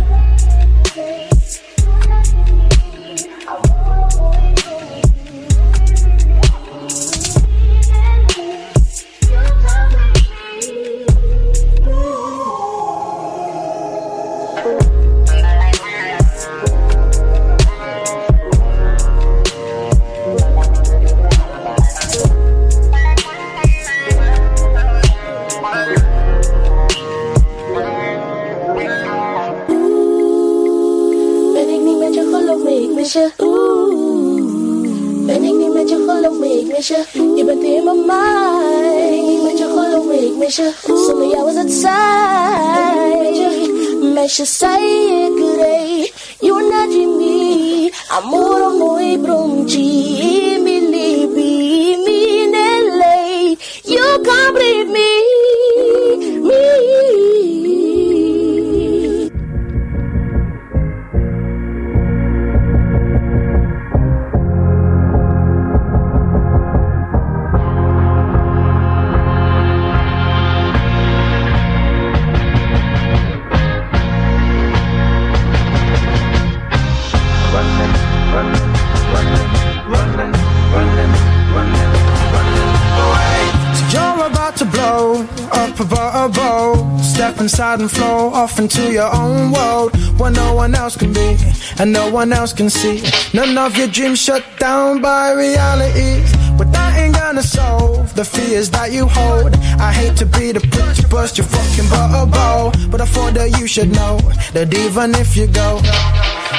Inside 87.61 87.81
and 87.83 87.91
flow 87.91 88.31
off 88.33 88.59
into 88.59 88.91
your 88.91 89.15
own 89.15 89.53
world 89.53 89.95
where 90.19 90.31
no 90.31 90.55
one 90.55 90.75
else 90.75 90.97
can 90.97 91.13
be 91.13 91.37
and 91.79 91.93
no 91.93 92.11
one 92.11 92.33
else 92.33 92.55
can 92.55 92.71
see. 92.71 93.03
None 93.35 93.59
of 93.59 93.77
your 93.77 93.87
dreams 93.87 94.19
shut 94.19 94.43
down 94.59 95.03
by 95.03 95.33
realities. 95.33 96.33
But 96.57 96.73
that 96.73 96.97
ain't 96.97 97.17
gonna 97.17 97.43
solve 97.43 98.15
the 98.15 98.25
fears 98.25 98.71
that 98.71 98.93
you 98.93 99.07
hold. 99.07 99.53
I 99.79 99.93
hate 99.93 100.17
to 100.17 100.25
be 100.25 100.53
the 100.53 100.61
put 100.61 100.97
to 101.03 101.09
burst 101.09 101.37
your 101.37 101.47
fucking 101.49 101.91
bubble, 101.91 102.73
but 102.89 103.03
I 103.03 103.05
thought 103.05 103.35
that 103.35 103.51
you 103.61 103.67
should 103.67 103.93
know 103.93 104.17
that 104.55 104.73
even 104.73 105.15
if 105.17 105.37
you 105.37 105.47
go, 105.47 105.83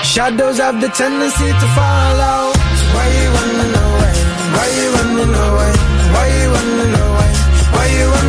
shadows 0.04 0.60
have 0.60 0.80
the 0.82 0.90
tendency 0.90 1.50
to 1.62 1.68
follow. 1.74 2.54
So 2.78 2.86
why 2.94 3.06
you 3.18 3.28
running 3.38 3.74
away? 3.86 4.14
Why 4.54 4.68
you 4.78 4.88
running 4.98 5.34
away? 5.50 5.74
Why 6.14 6.26
you 6.38 6.48
running 6.54 6.94
away? 6.94 7.32
Why 7.74 7.86
you 7.90 8.06
running 8.06 8.20
away? 8.20 8.21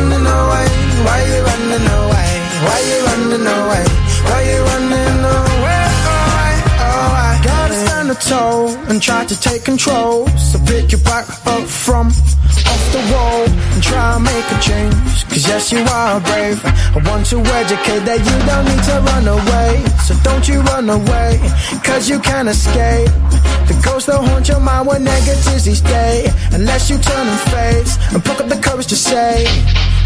Take 9.03 9.65
control. 9.65 10.27
So 10.37 10.57
pick 10.65 10.91
your 10.91 11.01
back 11.01 11.27
up 11.45 11.67
from 11.67 12.07
off 12.07 12.83
the 12.95 13.03
wall 13.11 13.43
and 13.73 13.83
try 13.83 14.15
and 14.15 14.23
make 14.23 14.47
a 14.55 14.59
change. 14.61 15.27
Cause 15.27 15.45
yes, 15.45 15.71
you 15.71 15.79
are 15.79 16.21
brave. 16.21 16.63
I 16.63 16.99
want 17.09 17.25
to 17.27 17.37
educate 17.39 18.03
that 18.07 18.19
you 18.23 18.35
don't 18.47 18.65
need 18.71 18.83
to 18.89 18.95
run 19.11 19.25
away. 19.27 19.71
So 20.07 20.15
don't 20.23 20.47
you 20.47 20.61
run 20.71 20.89
away, 20.89 21.39
cause 21.83 22.07
you 22.07 22.19
can't 22.19 22.47
escape. 22.47 23.11
The 23.67 23.75
ghosts 23.83 24.07
that 24.07 24.19
haunt 24.23 24.47
your 24.47 24.61
mind 24.61 24.87
when 24.87 25.03
negatives 25.03 25.67
each 25.67 25.83
day. 25.83 26.31
Unless 26.53 26.89
you 26.89 26.97
turn 26.97 27.27
and 27.27 27.43
face 27.51 27.97
and 28.13 28.23
pick 28.23 28.39
up 28.39 28.47
the 28.47 28.59
courage 28.61 28.87
to 28.87 28.95
say 28.95 29.43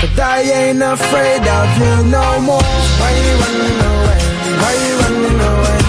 that 0.02 0.20
I 0.20 0.42
ain't 0.42 0.82
afraid 0.82 1.44
of 1.46 1.68
you 1.80 1.94
no 2.10 2.26
more. 2.42 2.70
Why 3.00 3.10
you 3.14 3.34
running 3.44 3.80
away? 3.94 4.22
Why 4.62 4.72
you 4.84 4.94
running 5.02 5.40
away? 5.40 5.87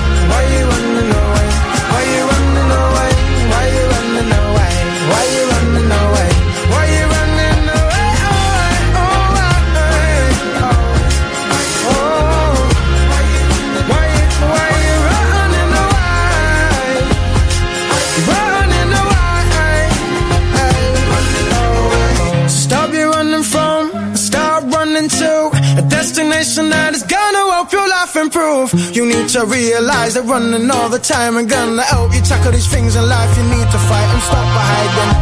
Life. 28.65 28.97
You 28.97 29.07
need 29.07 29.29
to 29.31 29.45
realize 29.47 30.15
that 30.15 30.25
running 30.25 30.71
all 30.71 30.89
the 30.89 30.99
time 30.99 31.37
ain't 31.39 31.49
gonna 31.49 31.83
help 31.83 32.15
you 32.15 32.21
tackle 32.21 32.53
these 32.53 32.67
things 32.67 32.97
in 32.97 33.09
life. 33.09 33.31
You 33.37 33.45
need 33.45 33.69
to 33.71 33.79
fight 33.89 34.09
and 34.15 34.23
stop 34.23 34.49
hiding 34.51 35.13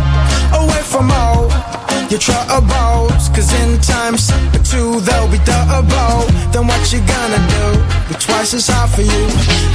away 0.60 0.82
from 0.82 1.10
all 1.10 1.48
your 2.10 2.20
troubles. 2.20 3.28
Cause 3.34 3.52
in 3.60 3.80
times 3.80 4.28
two, 4.70 5.00
they'll 5.00 5.30
be 5.30 5.38
double. 5.44 6.26
Then 6.52 6.66
what 6.66 6.82
you 6.92 7.00
gonna 7.00 7.40
do? 7.56 7.64
Be 8.08 8.14
twice 8.18 8.54
as 8.54 8.68
hard 8.68 8.90
for 8.90 9.02
you. 9.02 9.24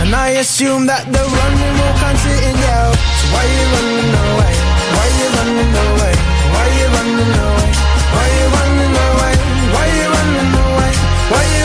And 0.01 0.16
I 0.16 0.39
assume 0.41 0.88
that 0.88 1.05
the 1.05 1.22
running 1.22 1.74
will 1.80 1.95
continue. 2.01 2.89
So 3.20 3.26
why 3.34 3.43
you 3.45 3.64
running 3.74 4.14
away? 4.26 4.53
Why 4.95 5.07
you 5.18 5.28
running 5.38 5.74
away? 5.86 6.14
Why 6.53 6.66
you 6.78 6.88
running 6.95 7.34
away? 7.45 7.70
Why 8.16 8.26
you 8.38 8.47
running 8.55 8.95
away? 9.05 9.34
Why 9.74 9.86
you 9.97 10.07
running 10.16 10.53
away? 10.66 10.91
Why 11.32 11.43
you 11.55 11.61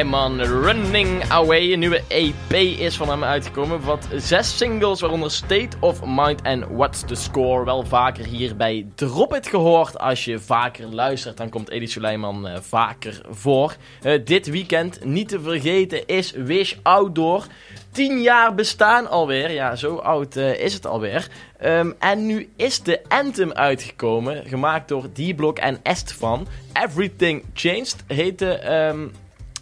Suleiman, 0.00 0.40
Running 0.40 1.22
Away. 1.28 1.72
Een 1.72 1.78
nieuwe 1.78 2.02
EP 2.08 2.52
is 2.78 2.96
van 2.96 3.08
hem 3.08 3.24
uitgekomen. 3.24 3.80
Wat 3.80 4.08
zes 4.16 4.56
singles, 4.56 5.00
waaronder 5.00 5.30
State 5.30 5.68
of 5.80 6.00
Mind 6.04 6.42
en 6.42 6.76
What's 6.76 7.04
the 7.06 7.14
Score. 7.14 7.64
Wel 7.64 7.86
vaker 7.86 8.24
hier 8.24 8.56
bij 8.56 8.86
Drop 8.94 9.34
It 9.34 9.48
gehoord. 9.48 9.98
Als 9.98 10.24
je 10.24 10.38
vaker 10.38 10.86
luistert, 10.86 11.36
dan 11.36 11.48
komt 11.48 11.70
Edi 11.70 11.86
Suleiman 11.86 12.48
eh, 12.48 12.60
vaker 12.60 13.20
voor. 13.30 13.76
Eh, 14.02 14.24
dit 14.24 14.46
weekend, 14.46 15.04
niet 15.04 15.28
te 15.28 15.40
vergeten, 15.40 16.06
is 16.06 16.30
Wish 16.30 16.74
Outdoor. 16.82 17.46
10 17.92 18.22
jaar 18.22 18.54
bestaan 18.54 19.08
alweer. 19.08 19.50
Ja, 19.50 19.76
zo 19.76 19.96
oud 19.96 20.36
eh, 20.36 20.60
is 20.60 20.74
het 20.74 20.86
alweer. 20.86 21.28
Ehm, 21.58 21.92
en 21.98 22.26
nu 22.26 22.48
is 22.56 22.82
de 22.82 23.00
Anthem 23.08 23.52
uitgekomen. 23.52 24.46
Gemaakt 24.46 24.88
door 24.88 25.12
D-Block 25.12 25.58
en 25.58 25.78
Estefan. 25.82 26.46
Everything 26.72 27.44
Changed 27.54 27.96
heette, 28.06 28.52
ehm 28.52 29.06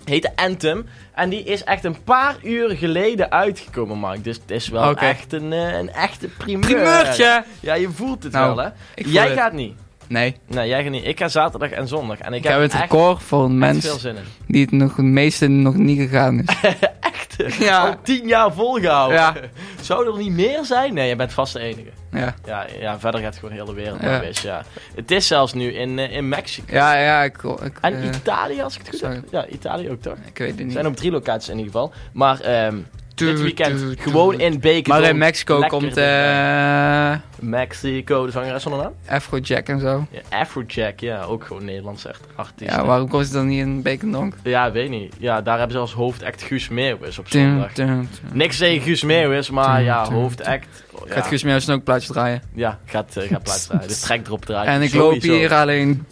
heette 0.09 0.31
Anthem. 0.37 0.87
En 1.15 1.29
die 1.29 1.43
is 1.43 1.65
echt 1.65 1.85
een 1.85 2.03
paar 2.05 2.37
uur 2.43 2.77
geleden 2.77 3.31
uitgekomen, 3.31 3.99
Mark. 3.99 4.25
Dus 4.25 4.37
het 4.37 4.51
is 4.51 4.69
wel 4.69 4.97
echt 4.97 5.33
een, 5.33 5.53
eh, 5.53 5.73
een 5.79 5.91
echte 5.93 6.29
primeur. 6.29 6.61
Primeurtje! 6.61 7.45
Ja, 7.61 7.75
je 7.75 7.91
voelt 7.91 8.23
het 8.23 8.33
Nou, 8.33 8.55
wel, 8.57 8.65
hè? 8.65 8.71
Jij 8.95 9.29
het. 9.29 9.39
gaat 9.39 9.53
niet. 9.53 9.75
Nee, 10.07 10.37
Nee, 10.47 10.69
jij 10.69 10.83
gaat 10.83 10.91
niet. 10.93 11.07
Ik 11.07 11.19
ga 11.19 11.29
zaterdag 11.29 11.71
en 11.71 11.89
zondag. 11.89 12.19
En 12.19 12.33
ik, 12.33 12.45
ik 12.45 12.51
heb 12.51 12.61
het 12.61 12.73
echt, 12.73 12.81
record 12.83 13.23
voor 13.23 13.45
een 13.45 13.63
echt 13.63 13.73
mens 13.73 13.85
veel 13.87 13.99
zin 13.99 14.17
in. 14.17 14.23
die 14.47 14.63
het 14.63 14.73
nog 14.73 14.97
het 14.97 15.05
meeste 15.07 15.49
nog 15.49 15.75
niet 15.75 15.99
gegaan 15.99 16.41
is. 16.41 16.57
Echt? 17.01 17.59
Ja. 17.59 17.87
Al 17.89 17.95
tien 18.03 18.27
jaar 18.27 18.53
volgehouden. 18.53 19.17
Ja. 19.19 19.35
Zou 19.81 20.07
er 20.13 20.19
niet 20.19 20.33
meer 20.33 20.65
zijn? 20.65 20.95
Nee, 20.95 21.09
je 21.09 21.17
bent 21.17 21.33
vast 21.33 21.53
de 21.53 21.59
enige. 21.61 21.91
Ja, 22.13 22.35
Ja, 22.47 22.67
ja 22.81 22.99
verder 22.99 23.21
gaat 23.21 23.35
gewoon 23.35 23.51
de 23.55 23.61
hele 23.61 23.75
wereld 23.75 24.01
Ja. 24.03 24.21
Wish, 24.21 24.43
ja. 24.43 24.63
Het 24.95 25.11
is 25.11 25.27
zelfs 25.27 25.53
nu 25.53 25.73
in, 25.73 25.99
eh, 25.99 26.13
in 26.13 26.29
Mexico. 26.29 26.75
ja, 26.75 26.95
ja 26.99 27.23
ik, 27.23 27.43
ik, 27.43 27.79
En 27.81 27.95
eh, 27.95 28.05
Italië, 28.05 28.63
als 28.63 28.75
ik 28.75 28.81
het 28.81 28.89
goed 28.91 28.99
sorry. 28.99 29.15
heb. 29.15 29.25
Ja, 29.31 29.47
Italië 29.47 29.91
ook 29.91 30.03
toch? 30.03 30.17
ik 30.27 30.39
weet 30.39 30.49
het 30.51 30.59
Er 30.59 30.65
niet. 30.65 30.73
zijn 30.75 30.87
op 30.87 30.97
drie 30.97 31.11
locaties 31.11 31.49
in 31.49 31.57
ieder 31.59 31.73
geval. 31.73 31.93
Maar 32.13 32.41
ehm, 32.41 32.77
dit 33.19 33.41
weekend 33.41 33.81
gewoon 34.01 34.41
in 34.41 34.61
Beekendorp. 34.61 35.01
Maar 35.01 35.11
in 35.11 35.19
Mexico 35.19 35.53
Lekker 35.59 35.79
komt 35.79 35.95
dichtbij. 35.95 37.11
eh 37.13 37.17
Mexico, 37.41 38.27
de 38.27 38.33
zangeres 38.33 38.63
van 38.63 38.73
de 38.73 38.79
naam? 38.79 38.93
Afrojack 39.09 39.67
en 39.69 39.81
zo. 39.81 40.07
Ja, 40.11 40.21
Afrojack, 40.41 41.01
ja, 41.01 41.23
ook 41.23 41.45
gewoon 41.45 41.65
Nederlands 41.65 42.07
echt 42.07 42.21
artiest. 42.35 42.71
Ja, 42.71 42.85
waarom 42.85 43.09
komt 43.09 43.23
het 43.25 43.33
dan 43.33 43.47
niet 43.47 43.59
in 43.59 43.83
Bekendonk? 43.83 44.35
Ja, 44.43 44.73
weet 44.73 44.91
niet. 44.91 45.15
Ja, 45.19 45.43
daar 45.43 45.57
hebben 45.59 45.75
ze 45.77 45.81
als 45.81 45.93
hoofdact 45.93 46.43
Guus 46.43 46.69
Meeuwis 46.69 47.19
op 47.19 47.31
Dun, 47.31 47.43
zondag. 47.51 47.73
dun, 47.73 47.87
dun. 47.87 48.09
Niks 48.33 48.57
tegen 48.59 48.83
Guus 48.83 49.03
Meeuwis, 49.03 49.51
maar 49.51 49.77
Dun, 49.77 49.85
ja, 49.85 50.05
dun, 50.05 50.13
hoofdact. 50.13 50.67
ja, 51.07 51.15
Gaat 51.15 51.27
Guus 51.27 51.43
Meeuwis 51.43 51.67
een 51.67 51.75
ook 51.75 51.85
plaatje 51.85 52.13
draaien. 52.13 52.43
Ja, 52.55 52.79
gaat, 52.85 53.17
eh, 53.17 53.29
gaat 53.29 53.43
plaats 53.43 53.67
draaien. 53.67 53.89
De 53.95 53.99
track 54.01 54.27
erop 54.27 54.45
draaien. 54.45 54.73
En 54.73 54.83
ik 54.83 54.91
Sowieso. 54.91 55.29
loop 55.29 55.39
hier 55.39 55.55
alleen. 55.55 56.07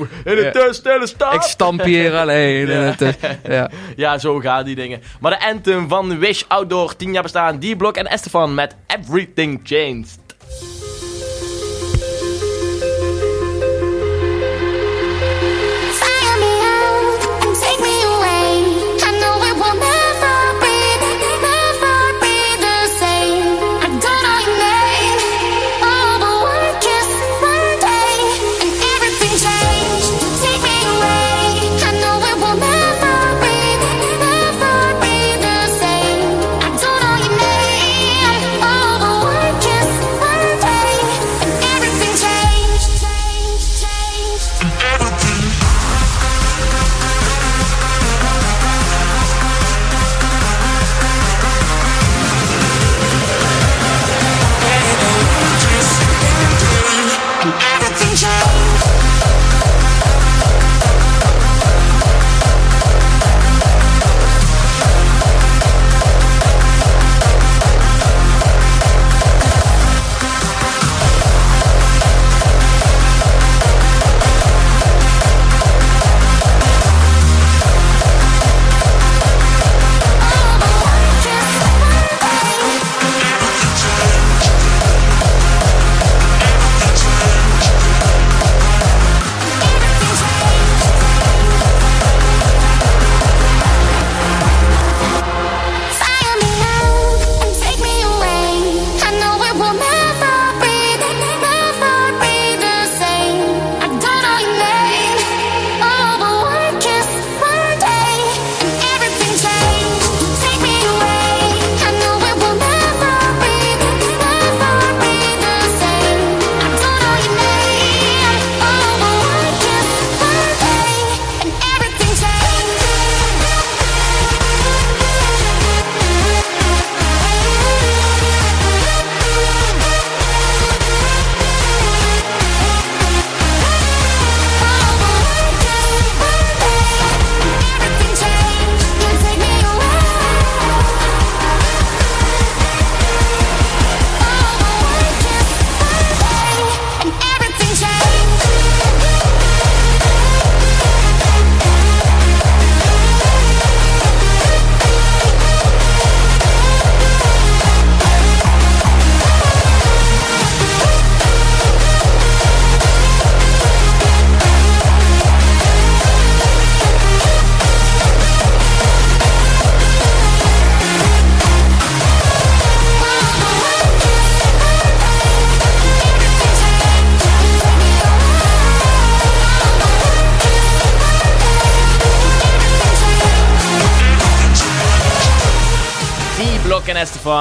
In 0.24 0.34
de 0.34 0.50
tussentelle 0.52 1.06
stad. 1.06 1.34
Ik 1.34 1.42
stamp 1.42 1.82
hier 1.84 2.14
alleen. 2.16 2.68
Is- 2.68 3.14
ja. 3.48 3.70
Ja, 3.96 4.18
zo 4.18 4.38
gaan 4.38 4.64
die 4.64 4.74
dingen. 4.74 5.02
Maar 5.20 5.30
de 5.30 5.46
anthem 5.46 5.88
van 5.88 6.18
Wish 6.18 6.42
Outdoor, 6.48 6.96
10 6.96 7.12
jaar 7.12 7.22
bestaan, 7.22 7.58
D-Block 7.58 7.96
en 7.96 8.06
Estefan 8.06 8.54
met 8.54 8.74
Everything 8.86 9.60
Changed. 9.62 10.18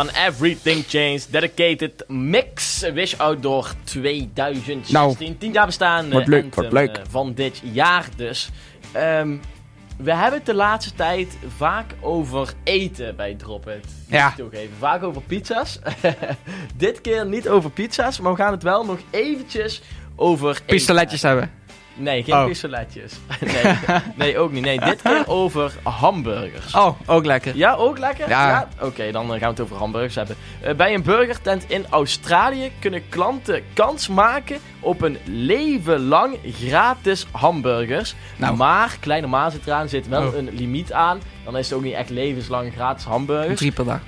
Everything 0.10 0.84
Changed, 0.88 1.32
Dedicated 1.32 2.04
Mix, 2.08 2.80
Wish 2.94 3.14
Outdoor 3.18 3.72
2016. 3.84 4.94
Nou, 4.94 5.36
10 5.38 5.52
jaar 5.52 5.66
bestaan 5.66 6.12
wordt 6.12 6.28
leuk, 6.28 6.56
wordt 6.56 6.72
leuk. 6.72 7.02
van 7.10 7.34
dit 7.34 7.62
jaar 7.64 8.08
dus. 8.16 8.50
Ehm, 8.92 9.36
we 9.98 10.14
hebben 10.14 10.38
het 10.38 10.46
de 10.46 10.54
laatste 10.54 10.94
tijd 10.94 11.38
vaak 11.58 11.94
over 12.00 12.54
eten 12.64 13.16
bij 13.16 13.36
Drop 13.36 13.68
It. 13.68 13.86
Ja. 14.08 14.34
toegeven. 14.38 14.76
Vaak 14.80 15.04
over 15.04 15.22
pizza's. 15.22 15.80
dit 16.76 17.02
keer 17.02 17.26
niet 17.26 17.50
over 17.50 17.70
pizza's, 17.70 18.20
maar 18.20 18.32
we 18.32 18.38
gaan 18.38 18.52
het 18.52 18.64
wel 18.64 18.86
nog 18.86 19.00
eventjes 19.10 19.82
over 20.16 20.50
eten 20.50 20.66
Pistoletjes 20.66 21.22
hebben. 21.22 21.52
Nee, 21.96 22.24
geen 22.24 22.36
Oh. 22.36 22.46
pistoletjes. 22.46 23.14
nee, 23.54 23.74
nee, 24.16 24.38
ook 24.38 24.52
niet. 24.52 24.64
Nee, 24.64 24.80
dit 24.80 25.02
keer 25.02 25.24
over 25.42 25.74
hamburgers. 25.84 26.74
Oh, 26.76 27.00
ook 27.06 27.26
lekker. 27.26 27.56
Ja, 27.56 27.74
ook 27.74 27.98
lekker? 27.98 28.30
Ja. 28.30 28.68
Oké, 28.82 29.12
dan 29.12 29.24
eh, 29.24 29.30
gaan 29.30 29.40
we 29.40 29.46
het 29.46 29.60
over 29.60 29.76
hamburgers 29.76 30.16
hebben. 30.16 30.36
Eh, 30.62 30.74
bij 30.76 30.94
een 30.94 31.04
burgertent 31.04 31.66
in 31.68 31.86
Australië 31.90 32.72
kunnen 32.80 33.10
klanten 33.10 33.64
kans 33.74 34.08
maken 34.08 34.58
op 34.80 35.02
een 35.02 35.18
leven 35.26 36.08
lang 36.08 36.38
gratis 36.60 37.28
hamburgers. 37.32 38.16
Nou. 38.36 38.56
Maar, 38.58 38.98
kleine 39.00 39.28
maas 39.28 39.54
eraan, 39.66 39.90
zit 39.90 40.08
wel 40.08 40.28
Oh. 40.28 40.36
een 40.36 40.50
limiet 40.54 40.94
aan. 40.94 41.20
Dan 41.44 41.58
is 41.58 41.70
het 41.70 41.78
ook 41.78 41.84
niet 41.84 41.94
echt 41.94 42.10
levenslang 42.10 42.74
gratis 42.74 43.06
hamburgers. 43.06 43.58
Drie 43.60 43.72
per 43.72 43.86
dag. 43.86 44.00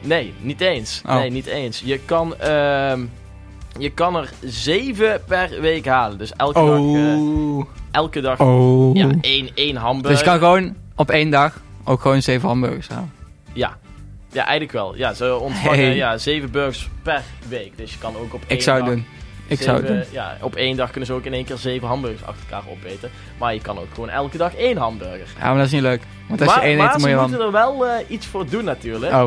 Nee, 0.00 0.34
niet 0.38 0.60
eens. 0.60 1.02
Oh. 1.06 1.14
Nee, 1.14 1.30
niet 1.30 1.46
eens. 1.46 1.82
Je 1.84 1.98
kan, 1.98 2.36
ehm, 2.38 3.04
je 3.78 3.90
kan 3.90 4.16
er 4.16 4.30
zeven 4.40 5.20
per 5.26 5.60
week 5.60 5.86
halen. 5.86 6.18
Dus 6.18 6.32
elke 6.32 6.58
dag, 6.58 6.76
eh, 6.78 6.84
Oh. 6.84 7.64
elke 7.90 8.20
dag 8.20 8.40
Oh. 8.40 8.96
ja, 8.96 9.08
één, 9.20 9.50
één 9.54 9.76
hamburger. 9.76 10.10
Dus 10.10 10.18
je 10.20 10.24
kan 10.24 10.38
gewoon 10.38 10.74
op 10.96 11.10
één 11.10 11.30
dag 11.30 11.60
ook 11.84 12.00
gewoon 12.00 12.22
zeven 12.22 12.48
hamburgers 12.48 12.88
halen. 12.88 13.12
Ja. 13.52 13.76
Ja, 14.32 14.42
eigenlijk 14.42 14.72
wel. 14.72 14.96
Ja, 14.96 15.14
ze 15.14 15.36
ontvangen 15.38 15.78
Hey. 15.78 15.94
ja, 15.96 16.18
zeven 16.18 16.50
burgers 16.50 16.88
per 17.02 17.22
week. 17.48 17.76
Dus 17.76 17.92
je 17.92 17.98
kan 17.98 18.16
ook 18.16 18.34
op 18.34 18.40
één 18.46 18.56
Ik 18.58 18.62
zou 18.62 18.76
het 18.76 18.86
dag 18.86 18.94
doen. 18.94 19.06
Ik 19.46 19.60
zou 19.62 19.86
doen. 19.86 20.02
Ja, 20.10 20.36
op 20.40 20.54
één 20.54 20.76
dag 20.76 20.90
kunnen 20.90 21.06
ze 21.06 21.12
ook 21.14 21.24
in 21.24 21.32
één 21.32 21.44
keer 21.44 21.56
zeven 21.56 21.88
hamburgers 21.88 22.24
achter 22.24 22.44
elkaar 22.50 22.70
opeten. 22.70 23.10
Maar 23.38 23.54
je 23.54 23.60
kan 23.60 23.78
ook 23.78 23.86
gewoon 23.94 24.08
elke 24.08 24.36
dag 24.36 24.54
één 24.54 24.76
hamburger. 24.76 25.26
Ja, 25.38 25.46
maar 25.46 25.56
dat 25.56 25.66
is 25.66 25.72
niet 25.72 25.82
leuk. 25.82 26.02
Want 26.28 26.40
als 26.40 26.54
maar 26.54 26.60
je 26.64 26.66
één 26.70 26.80
eet, 26.80 26.92
moet 26.92 27.02
ze 27.02 27.08
je 27.08 27.16
moeten 27.16 27.36
dan... 27.38 27.46
er 27.46 27.52
wel 27.52 27.86
eh, 27.86 28.04
iets 28.08 28.26
voor 28.26 28.46
doen 28.48 28.64
natuurlijk. 28.64 29.12
Oh, 29.12 29.24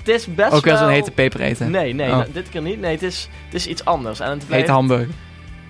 Het 0.00 0.08
is 0.08 0.34
best 0.34 0.52
ook 0.52 0.64
wel... 0.64 0.76
zo'n 0.76 0.88
hete 0.88 1.10
peper 1.10 1.40
eten. 1.40 1.70
Nee, 1.70 1.94
nee, 1.94 2.10
Oh. 2.10 2.16
dat- 2.18 2.34
dit 2.34 2.48
keer 2.48 2.62
niet. 2.62 2.80
Nee, 2.80 2.92
het 2.92 3.02
is, 3.02 3.28
het 3.44 3.54
is 3.54 3.66
iets 3.66 3.84
anders. 3.84 4.20
En 4.20 4.30
het 4.30 4.38
blijft... 4.46 4.54
Hete 4.66 4.72
hamburger. 4.72 5.08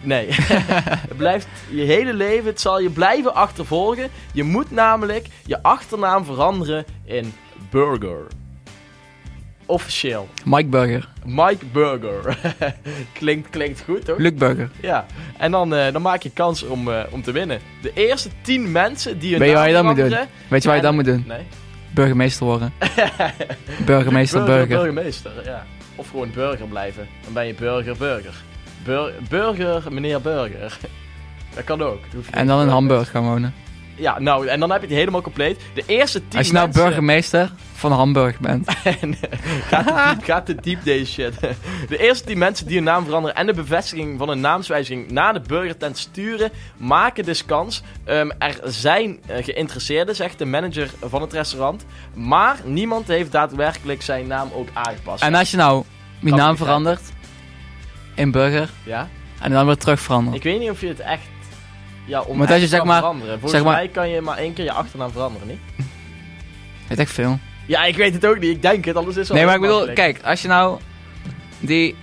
Nee. 0.03 0.27
het 1.09 1.17
blijft 1.17 1.47
je 1.71 1.83
hele 1.83 2.15
leven, 2.15 2.47
het 2.47 2.61
zal 2.61 2.81
je 2.81 2.91
blijven 2.91 3.35
achtervolgen. 3.35 4.09
Je 4.33 4.43
moet 4.45 4.71
namelijk 4.71 5.27
je 5.47 5.63
achternaam 5.63 6.25
veranderen 6.25 6.85
in 7.05 7.33
Burger. 7.71 8.27
Officieel. 9.67 10.29
Mike 10.45 10.69
Burger. 10.69 11.09
Mike 11.25 11.65
Burger. 11.73 12.39
klinkt, 13.19 13.51
klinkt 13.51 13.83
goed, 13.85 14.05
toch? 14.05 14.19
Luc 14.19 14.33
Burger. 14.35 14.71
Ja. 14.81 15.07
En 15.39 15.51
dan, 15.51 15.75
eh, 15.75 15.93
dan 15.93 16.03
maak 16.03 16.23
je 16.23 16.31
kans 16.31 16.63
om, 16.63 16.91
eh, 16.91 17.01
om 17.11 17.23
te 17.23 17.33
winnen. 17.33 17.61
De 17.83 17.91
eerste 17.95 18.29
10 18.43 18.73
mensen 18.73 19.19
die 19.19 19.31
hun 19.31 19.39
Weet 19.39 19.49
je 19.49 19.55
naam 19.55 19.63
wat 19.63 19.71
je 19.71 19.83
dan 19.83 19.87
moet 19.87 19.97
doen? 19.97 20.29
Weet 20.49 20.63
je 20.63 20.69
wat 20.69 20.77
je 20.77 20.83
dan 20.83 20.91
en- 20.91 20.97
moet 20.97 21.05
doen? 21.05 21.25
Nee. 21.27 21.47
Burgemeester 22.01 22.47
worden. 22.47 22.73
Burgemeester 23.87 24.45
Burger, 24.45 24.67
Burger. 24.67 24.93
Burgemeester, 24.93 25.31
ja. 25.45 25.67
Of 25.95 26.11
gewoon 26.11 26.31
burger 26.35 26.67
blijven. 26.67 27.09
Dan 27.25 27.33
ben 27.33 27.47
je 27.47 27.55
burger, 27.55 27.97
burger. 27.97 28.35
Bur- 28.85 29.13
burger, 29.29 29.93
meneer 29.93 30.21
burger. 30.21 30.79
Dat 31.55 31.65
kan 31.65 31.83
ook. 31.83 32.01
Dat 32.13 32.23
En 32.31 32.47
dan 32.47 32.61
in. 32.63 32.69
Hamburg 32.69 33.11
gaan 33.11 33.23
wonen. 33.23 33.55
Ja, 33.95 34.19
nou, 34.19 34.47
en 34.47 34.61
dan 34.61 34.71
heb 34.71 34.81
je 34.81 34.87
het 34.87 34.97
helemaal 34.97 35.21
compleet. 35.23 35.61
De 35.75 35.83
eerste 35.87 36.29
10 36.29 36.39
Als 36.39 36.47
je 36.47 36.53
nou 36.53 36.65
mensen... 36.67 36.85
burgemeester 36.85 37.51
van 37.81 37.93
Hamburg 37.93 38.41
bent. 38.41 38.69
En, 39.01 39.17
gaat, 39.69 39.87
te 39.87 40.13
diep, 40.15 40.25
gaat 40.25 40.47
te 40.47 40.55
diep 40.55 40.85
deze 40.85 41.13
shit. 41.13 41.41
De 41.89 41.99
eerste 41.99 42.25
10 42.25 42.39
mensen 42.39 42.67
die 42.67 42.75
hun 42.75 42.85
naam 42.85 43.05
veranderen 43.05 43.37
en 43.37 43.47
de 43.47 43.55
bevestiging 43.55 44.19
van 44.19 44.29
een 44.29 44.41
naamswijziging 44.41 45.11
naar 45.11 45.33
de 45.33 45.41
burgertent 45.41 45.99
sturen, 45.99 46.51
maken 46.77 47.25
dus 47.25 47.45
kans. 47.45 47.83
Ehm, 48.05 48.31
er 48.39 48.59
zijn 48.65 49.19
eh, 49.27 49.45
geïnteresseerden, 49.45 50.17
zegt 50.17 50.39
de 50.39 50.45
manager 50.45 50.91
van 51.03 51.21
het 51.23 51.33
restaurant. 51.33 51.85
Maar 52.15 52.57
niemand 52.65 53.07
heeft 53.07 53.33
daadwerkelijk 53.33 54.03
zijn 54.03 54.27
naam 54.27 54.51
ook 54.55 54.69
aangepast. 54.73 55.23
En 55.23 55.35
als 55.35 55.51
je 55.51 55.57
nou 55.57 55.85
je 56.21 56.35
naam 56.35 56.57
verandert 56.57 57.03
in 58.15 58.31
burger 58.31 58.71
Ja? 58.85 59.09
en 59.41 59.51
dan 59.53 59.67
weer 59.67 59.77
terug 59.77 60.01
verandert. 60.01 60.37
Ik 60.37 60.43
weet 60.43 60.59
niet 60.59 60.71
of 60.71 60.81
je 60.81 60.89
het 60.89 61.01
echt... 61.01 61.23
Ja, 62.07 62.21
om 62.21 62.39
Want 62.39 62.51
als 62.51 62.61
je 62.61 62.67
zeg 62.67 62.85
maar- 62.85 62.99
veranderen. 62.99 63.33
Volgens 63.33 63.53
zeg 63.53 63.63
maar- 63.63 63.75
mij 63.75 63.89
kan 63.89 64.09
je 64.09 64.21
maar 64.21 64.37
één 64.37 64.53
keer 64.53 64.65
je 64.65 64.73
achternaam 64.73 65.11
veranderen, 65.11 65.49
niet? 65.49 65.59
Weet 66.89 66.99
ik 66.99 67.09
veel. 67.09 67.39
Ja, 67.71 67.85
ik 67.85 67.97
weet 67.97 68.13
het 68.15 68.27
ook 68.27 68.39
niet. 68.39 68.51
Ik 68.51 68.63
denk 68.63 68.85
het, 68.85 68.97
anders 68.97 69.17
is 69.17 69.29
wel 69.29 69.37
Nee, 69.37 69.47
maar 69.47 69.55
ik 69.55 69.61
bedoel, 69.61 69.93
kijk, 69.93 70.21
als 70.23 70.43
je 70.43 70.49
nou 70.49 70.81
die 71.59 71.97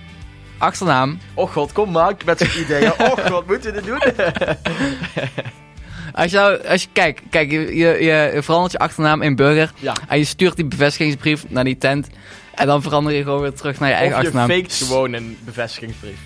achternaam, 0.58 1.18
Oh 1.34 1.50
god, 1.52 1.72
kom 1.72 1.90
Mark 1.90 2.24
met 2.24 2.38
zijn 2.38 2.50
ideeën. 2.64 2.92
Oh 2.92 3.10
god, 3.10 3.46
moeten 3.46 3.74
we 3.74 3.80
dit 3.80 3.86
doen? 3.86 3.98
als 6.20 6.30
je 6.30 6.36
nou, 6.36 6.66
als 6.66 6.82
je, 6.82 6.88
kijk, 6.92 7.22
kijk, 7.30 7.50
je, 7.50 7.76
je, 7.76 8.04
je 8.32 8.42
verandert 8.42 8.72
je 8.72 8.78
achternaam 8.78 9.22
in 9.22 9.36
burger 9.36 9.72
ja. 9.78 9.92
en 10.08 10.18
je 10.18 10.24
stuurt 10.24 10.56
die 10.56 10.64
bevestigingsbrief 10.64 11.44
naar 11.48 11.64
die 11.64 11.78
tent 11.78 12.08
en 12.54 12.66
dan 12.66 12.82
verander 12.82 13.12
je 13.12 13.22
gewoon 13.22 13.40
weer 13.40 13.52
terug 13.52 13.78
naar 13.78 13.88
je 13.88 13.94
eigen 13.94 14.16
Of 14.16 14.22
je 14.22 14.28
achternaam. 14.28 14.58
faked 14.58 14.72
gewoon 14.72 15.12
een 15.12 15.38
bevestigingsbrief. 15.44 16.18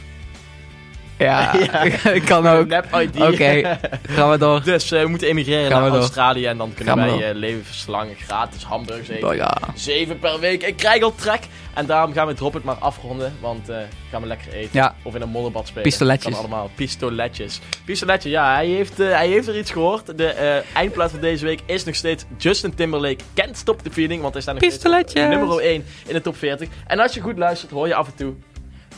Ja, 1.22 1.52
Ja. 1.72 2.18
kan 2.24 2.46
ook. 2.46 2.66
Nep 2.66 2.86
ID. 2.94 3.22
Oké. 3.22 3.78
Gaan 4.02 4.30
we 4.30 4.38
door. 4.38 4.62
Dus 4.62 4.90
eh, 4.90 5.02
we 5.02 5.08
moeten 5.08 5.28
emigreren 5.28 5.70
Gaan 5.70 5.82
naar. 5.82 5.90
Australië 5.90 6.46
en 6.46 6.56
dan 6.56 6.74
kunnen 6.74 6.94
Gaan 6.94 7.04
wij 7.04 7.18
door. 7.18 7.28
eh, 7.28 7.34
levenslang 7.34 8.10
gratis 8.26 8.62
hamburgers 8.62 9.08
eten. 9.08 9.28
Oh, 9.28 9.34
ja. 9.34 9.56
Zeven 9.74 10.18
per 10.18 10.40
week. 10.40 10.62
Ik 10.62 10.76
krijg 10.76 11.02
al 11.02 11.14
trek. 11.14 11.40
En 11.74 11.86
daarom 11.86 12.12
gaan 12.12 12.26
we 12.26 12.34
Drop 12.34 12.52
het 12.54 12.64
maar 12.64 12.74
afronden. 12.74 13.32
Want 13.40 13.68
eh 13.68 13.76
gaan 14.10 14.20
we 14.22 14.26
lekker 14.26 14.52
eten. 14.52 14.70
Ja. 14.72 14.94
Of 15.02 15.14
in 15.14 15.22
een 15.22 15.28
modderbad 15.28 15.66
spelen. 15.66 15.82
Pistoletjes. 15.82 16.32
Kan 16.32 16.40
allemaal. 16.40 16.70
Pistoletjes. 16.74 17.60
Pistoletje, 17.84 18.30
ja. 18.30 18.54
Hij 18.54 18.66
heeft, 18.66 18.96
hij 18.96 19.28
heeft 19.28 19.48
er 19.48 19.58
iets 19.58 19.70
gehoord. 19.70 20.18
De 20.18 20.26
eh, 20.26 20.76
eindplaat 20.76 21.10
van 21.10 21.20
deze 21.20 21.44
week 21.44 21.60
is 21.66 21.84
nog 21.84 21.94
steeds 21.94 22.24
Justin 22.38 22.74
Timberlake. 22.74 23.24
Can't 23.34 23.56
Stop 23.56 23.82
the 23.82 23.90
Feeling. 23.90 24.20
Want 24.22 24.32
hij 24.32 24.42
staat 24.42 24.54
nog 24.60 25.14
nummer 25.14 25.58
1 25.58 25.84
in 26.06 26.14
de 26.14 26.20
top 26.20 26.36
40. 26.36 26.68
En 26.86 26.98
als 26.98 27.14
je 27.14 27.20
goed 27.20 27.38
luistert, 27.38 27.70
hoor 27.70 27.86
je 27.86 27.94
af 27.94 28.06
en 28.06 28.14
toe... 28.14 28.34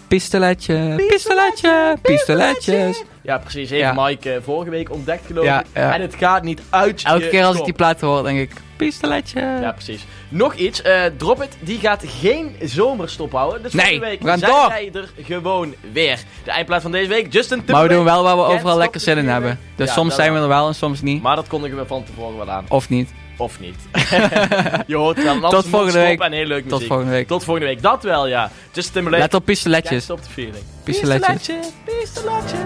Pistoletje, 0.08 0.94
pistoletje, 1.08 1.96
pistoletjes. 2.02 3.02
Ja, 3.22 3.38
precies. 3.38 3.70
Heeft 3.70 3.82
Ja. 3.82 3.92
Mike 4.04 4.32
eh, 4.32 4.40
vorige 4.42 4.70
week 4.70 4.90
ontdekt, 4.92 5.26
geloof 5.26 5.44
Ja, 5.44 5.60
ik. 5.60 5.66
ja. 5.74 5.94
En 5.94 6.00
het 6.00 6.14
gaat 6.14 6.42
niet 6.42 6.62
uit 6.70 7.00
je 7.00 7.06
Elke 7.08 7.28
keer 7.28 7.44
als 7.44 7.58
ik 7.58 7.64
die 7.64 7.72
plaat 7.74 8.00
hoor, 8.00 8.22
denk 8.22 8.38
ik, 8.38 8.50
pistoletje. 8.76 9.40
Ja, 9.40 9.72
precies. 9.72 10.04
Nog 10.28 10.54
iets. 10.54 10.82
eh 10.82 11.02
Drop 11.16 11.42
It, 11.42 11.56
die 11.60 11.78
gaat 11.78 12.02
geen 12.06 12.56
zomerstop 12.62 13.32
houden. 13.32 13.62
Dus 13.62 13.72
Nee, 13.72 13.82
volgende 13.84 14.06
week 14.08 14.20
we 14.22 14.28
gaan 14.28 14.38
zijn 14.38 14.50
door. 14.50 14.68
wij 14.68 14.90
er 14.94 15.10
gewoon 15.24 15.74
weer. 15.92 16.18
De 16.44 16.50
eindplaat 16.50 16.82
van 16.82 16.92
deze 16.92 17.08
week, 17.08 17.32
Justin 17.32 17.56
Maar 17.56 17.66
Timberlake. 17.66 17.88
we 17.88 17.94
doen 17.94 18.04
wel 18.04 18.22
waar 18.22 18.36
we 18.36 18.42
overal 18.54 18.76
lekker 18.76 19.00
zin 19.00 19.18
in 19.18 19.28
hebben. 19.28 19.58
Dus 19.76 19.88
Ja, 19.88 19.94
soms 19.94 20.14
zijn 20.14 20.28
we 20.28 20.34
wel. 20.34 20.42
er 20.42 20.48
wel 20.48 20.66
en 20.66 20.74
soms 20.74 21.02
niet. 21.02 21.22
Maar 21.22 21.36
dat 21.36 21.46
kondigen 21.48 21.76
we 21.78 21.86
van 21.86 22.04
tevoren 22.04 22.36
wel 22.36 22.50
aan. 22.50 22.64
Of 22.68 22.88
niet. 22.88 23.10
Of 23.36 23.60
niet. 23.60 23.76
je 24.86 24.96
hoort 24.96 25.16
het 25.16 25.40
wel. 25.40 25.50
Tot 25.50 25.66
volgende 25.66 25.98
week. 25.98 26.20
En 26.20 26.32
heel 26.32 26.46
leuk 26.46 26.64
muziek. 26.64 26.78
Tot 26.78 26.88
volgende 26.88 27.12
week. 27.12 27.26
Tot 27.26 27.44
volgende 27.44 27.68
week. 27.68 27.82
Dat 27.82 28.02
wel, 28.02 28.26
ja. 28.26 28.50
Justin 28.72 28.92
Timberlake. 28.92 29.22
Let 29.22 29.34
op 29.34 29.44
pistoletjes. 29.44 30.02
Stop 30.02 30.22
the 30.22 30.30
Feeling. 30.30 30.64
Pistoletjes. 30.84 31.66
Pistoletje. 31.84 32.56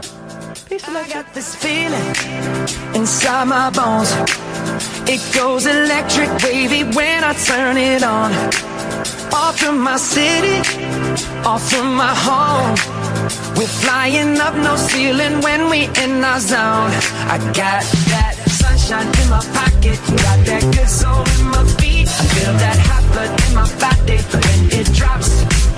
I 0.70 1.04
got 1.12 1.32
this 1.32 1.54
feeling 1.54 2.14
inside 2.94 3.46
my 3.46 3.70
bones. 3.70 4.12
It 5.08 5.20
goes 5.32 5.66
electric 5.66 6.28
wavy 6.42 6.84
when 6.84 7.24
I 7.24 7.32
turn 7.34 7.76
it 7.76 8.02
on. 8.02 8.32
Off 9.32 9.58
from 9.58 9.80
my 9.80 9.96
city, 9.96 10.58
off 11.44 11.62
from 11.70 11.94
my 11.94 12.14
home. 12.14 12.74
We're 13.56 13.66
flying 13.66 14.38
up 14.40 14.54
no 14.56 14.76
ceiling 14.76 15.40
when 15.40 15.70
we 15.70 15.88
in 16.02 16.24
our 16.24 16.40
zone. 16.40 16.92
I 17.28 17.38
got 17.54 17.82
that 18.12 18.34
sunshine 18.48 19.06
in 19.22 19.30
my 19.30 19.40
got 19.96 20.38
that 20.46 20.62
good 20.74 20.88
soul 20.88 21.22
in 21.38 21.44
my 21.48 21.64
feet. 21.78 22.08
I 22.08 22.24
feel 22.34 22.52
that 22.64 22.78
hot 22.88 23.04
blood 23.12 23.32
in 23.44 23.50
my 23.54 23.68
body 23.80 24.18
when 24.32 24.60
it 24.80 24.88
drops. 24.92 25.30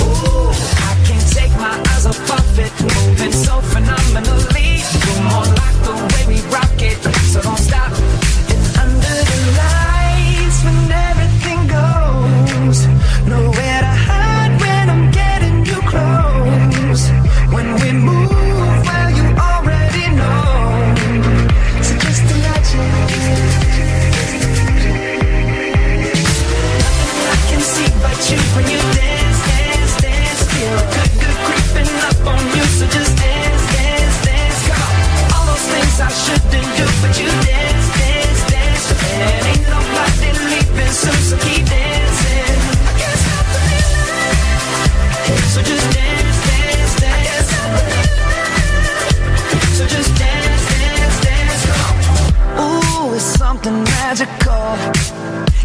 Ooh, 0.03 0.51
I 0.89 0.93
can't 1.07 1.29
take 1.31 1.55
my 1.57 1.75
eyes 1.91 2.07
off 2.07 2.31
of 2.39 2.59
it, 2.59 2.73
moving 2.81 3.33
so 3.33 3.61
phenomenally. 3.73 4.83
You're 5.05 5.23
more 5.31 5.49
like 5.63 5.79
the 5.87 5.95
way 6.11 6.23
we 6.33 6.39
rock 6.51 6.77
it, 6.81 6.99
so 7.33 7.43
don't 7.43 7.70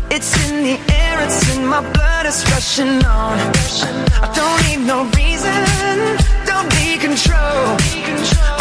It's 0.10 0.32
in 0.48 0.64
the 0.64 0.94
air, 0.94 1.22
it's 1.26 1.56
in 1.56 1.66
my 1.68 1.82
blood, 1.94 2.26
it's 2.26 2.44
rushing 2.52 3.04
on. 3.06 3.38
I 4.24 4.28
don't 4.34 4.60
need 4.66 4.88
no 4.88 5.06
reason, 5.20 5.60
don't 6.46 6.70
be 6.72 6.98
control. 6.98 7.78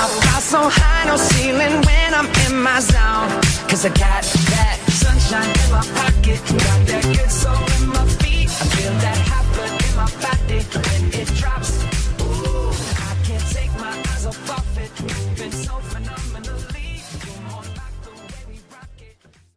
I 0.02 0.06
fly 0.20 0.40
so 0.40 0.68
high, 0.68 1.06
no 1.06 1.16
ceiling 1.16 1.80
when 1.86 2.14
I'm 2.14 2.28
in 2.46 2.62
my 2.62 2.80
zone. 2.80 3.28
Cause 3.68 3.86
I 3.86 3.88
got 3.88 4.22
that 4.52 4.78
sunshine 4.90 5.50
in 5.62 5.70
my 5.70 5.82
pocket, 5.98 6.40
got 6.66 6.86
that 6.88 7.04
good 7.16 7.30
soul. 7.30 7.63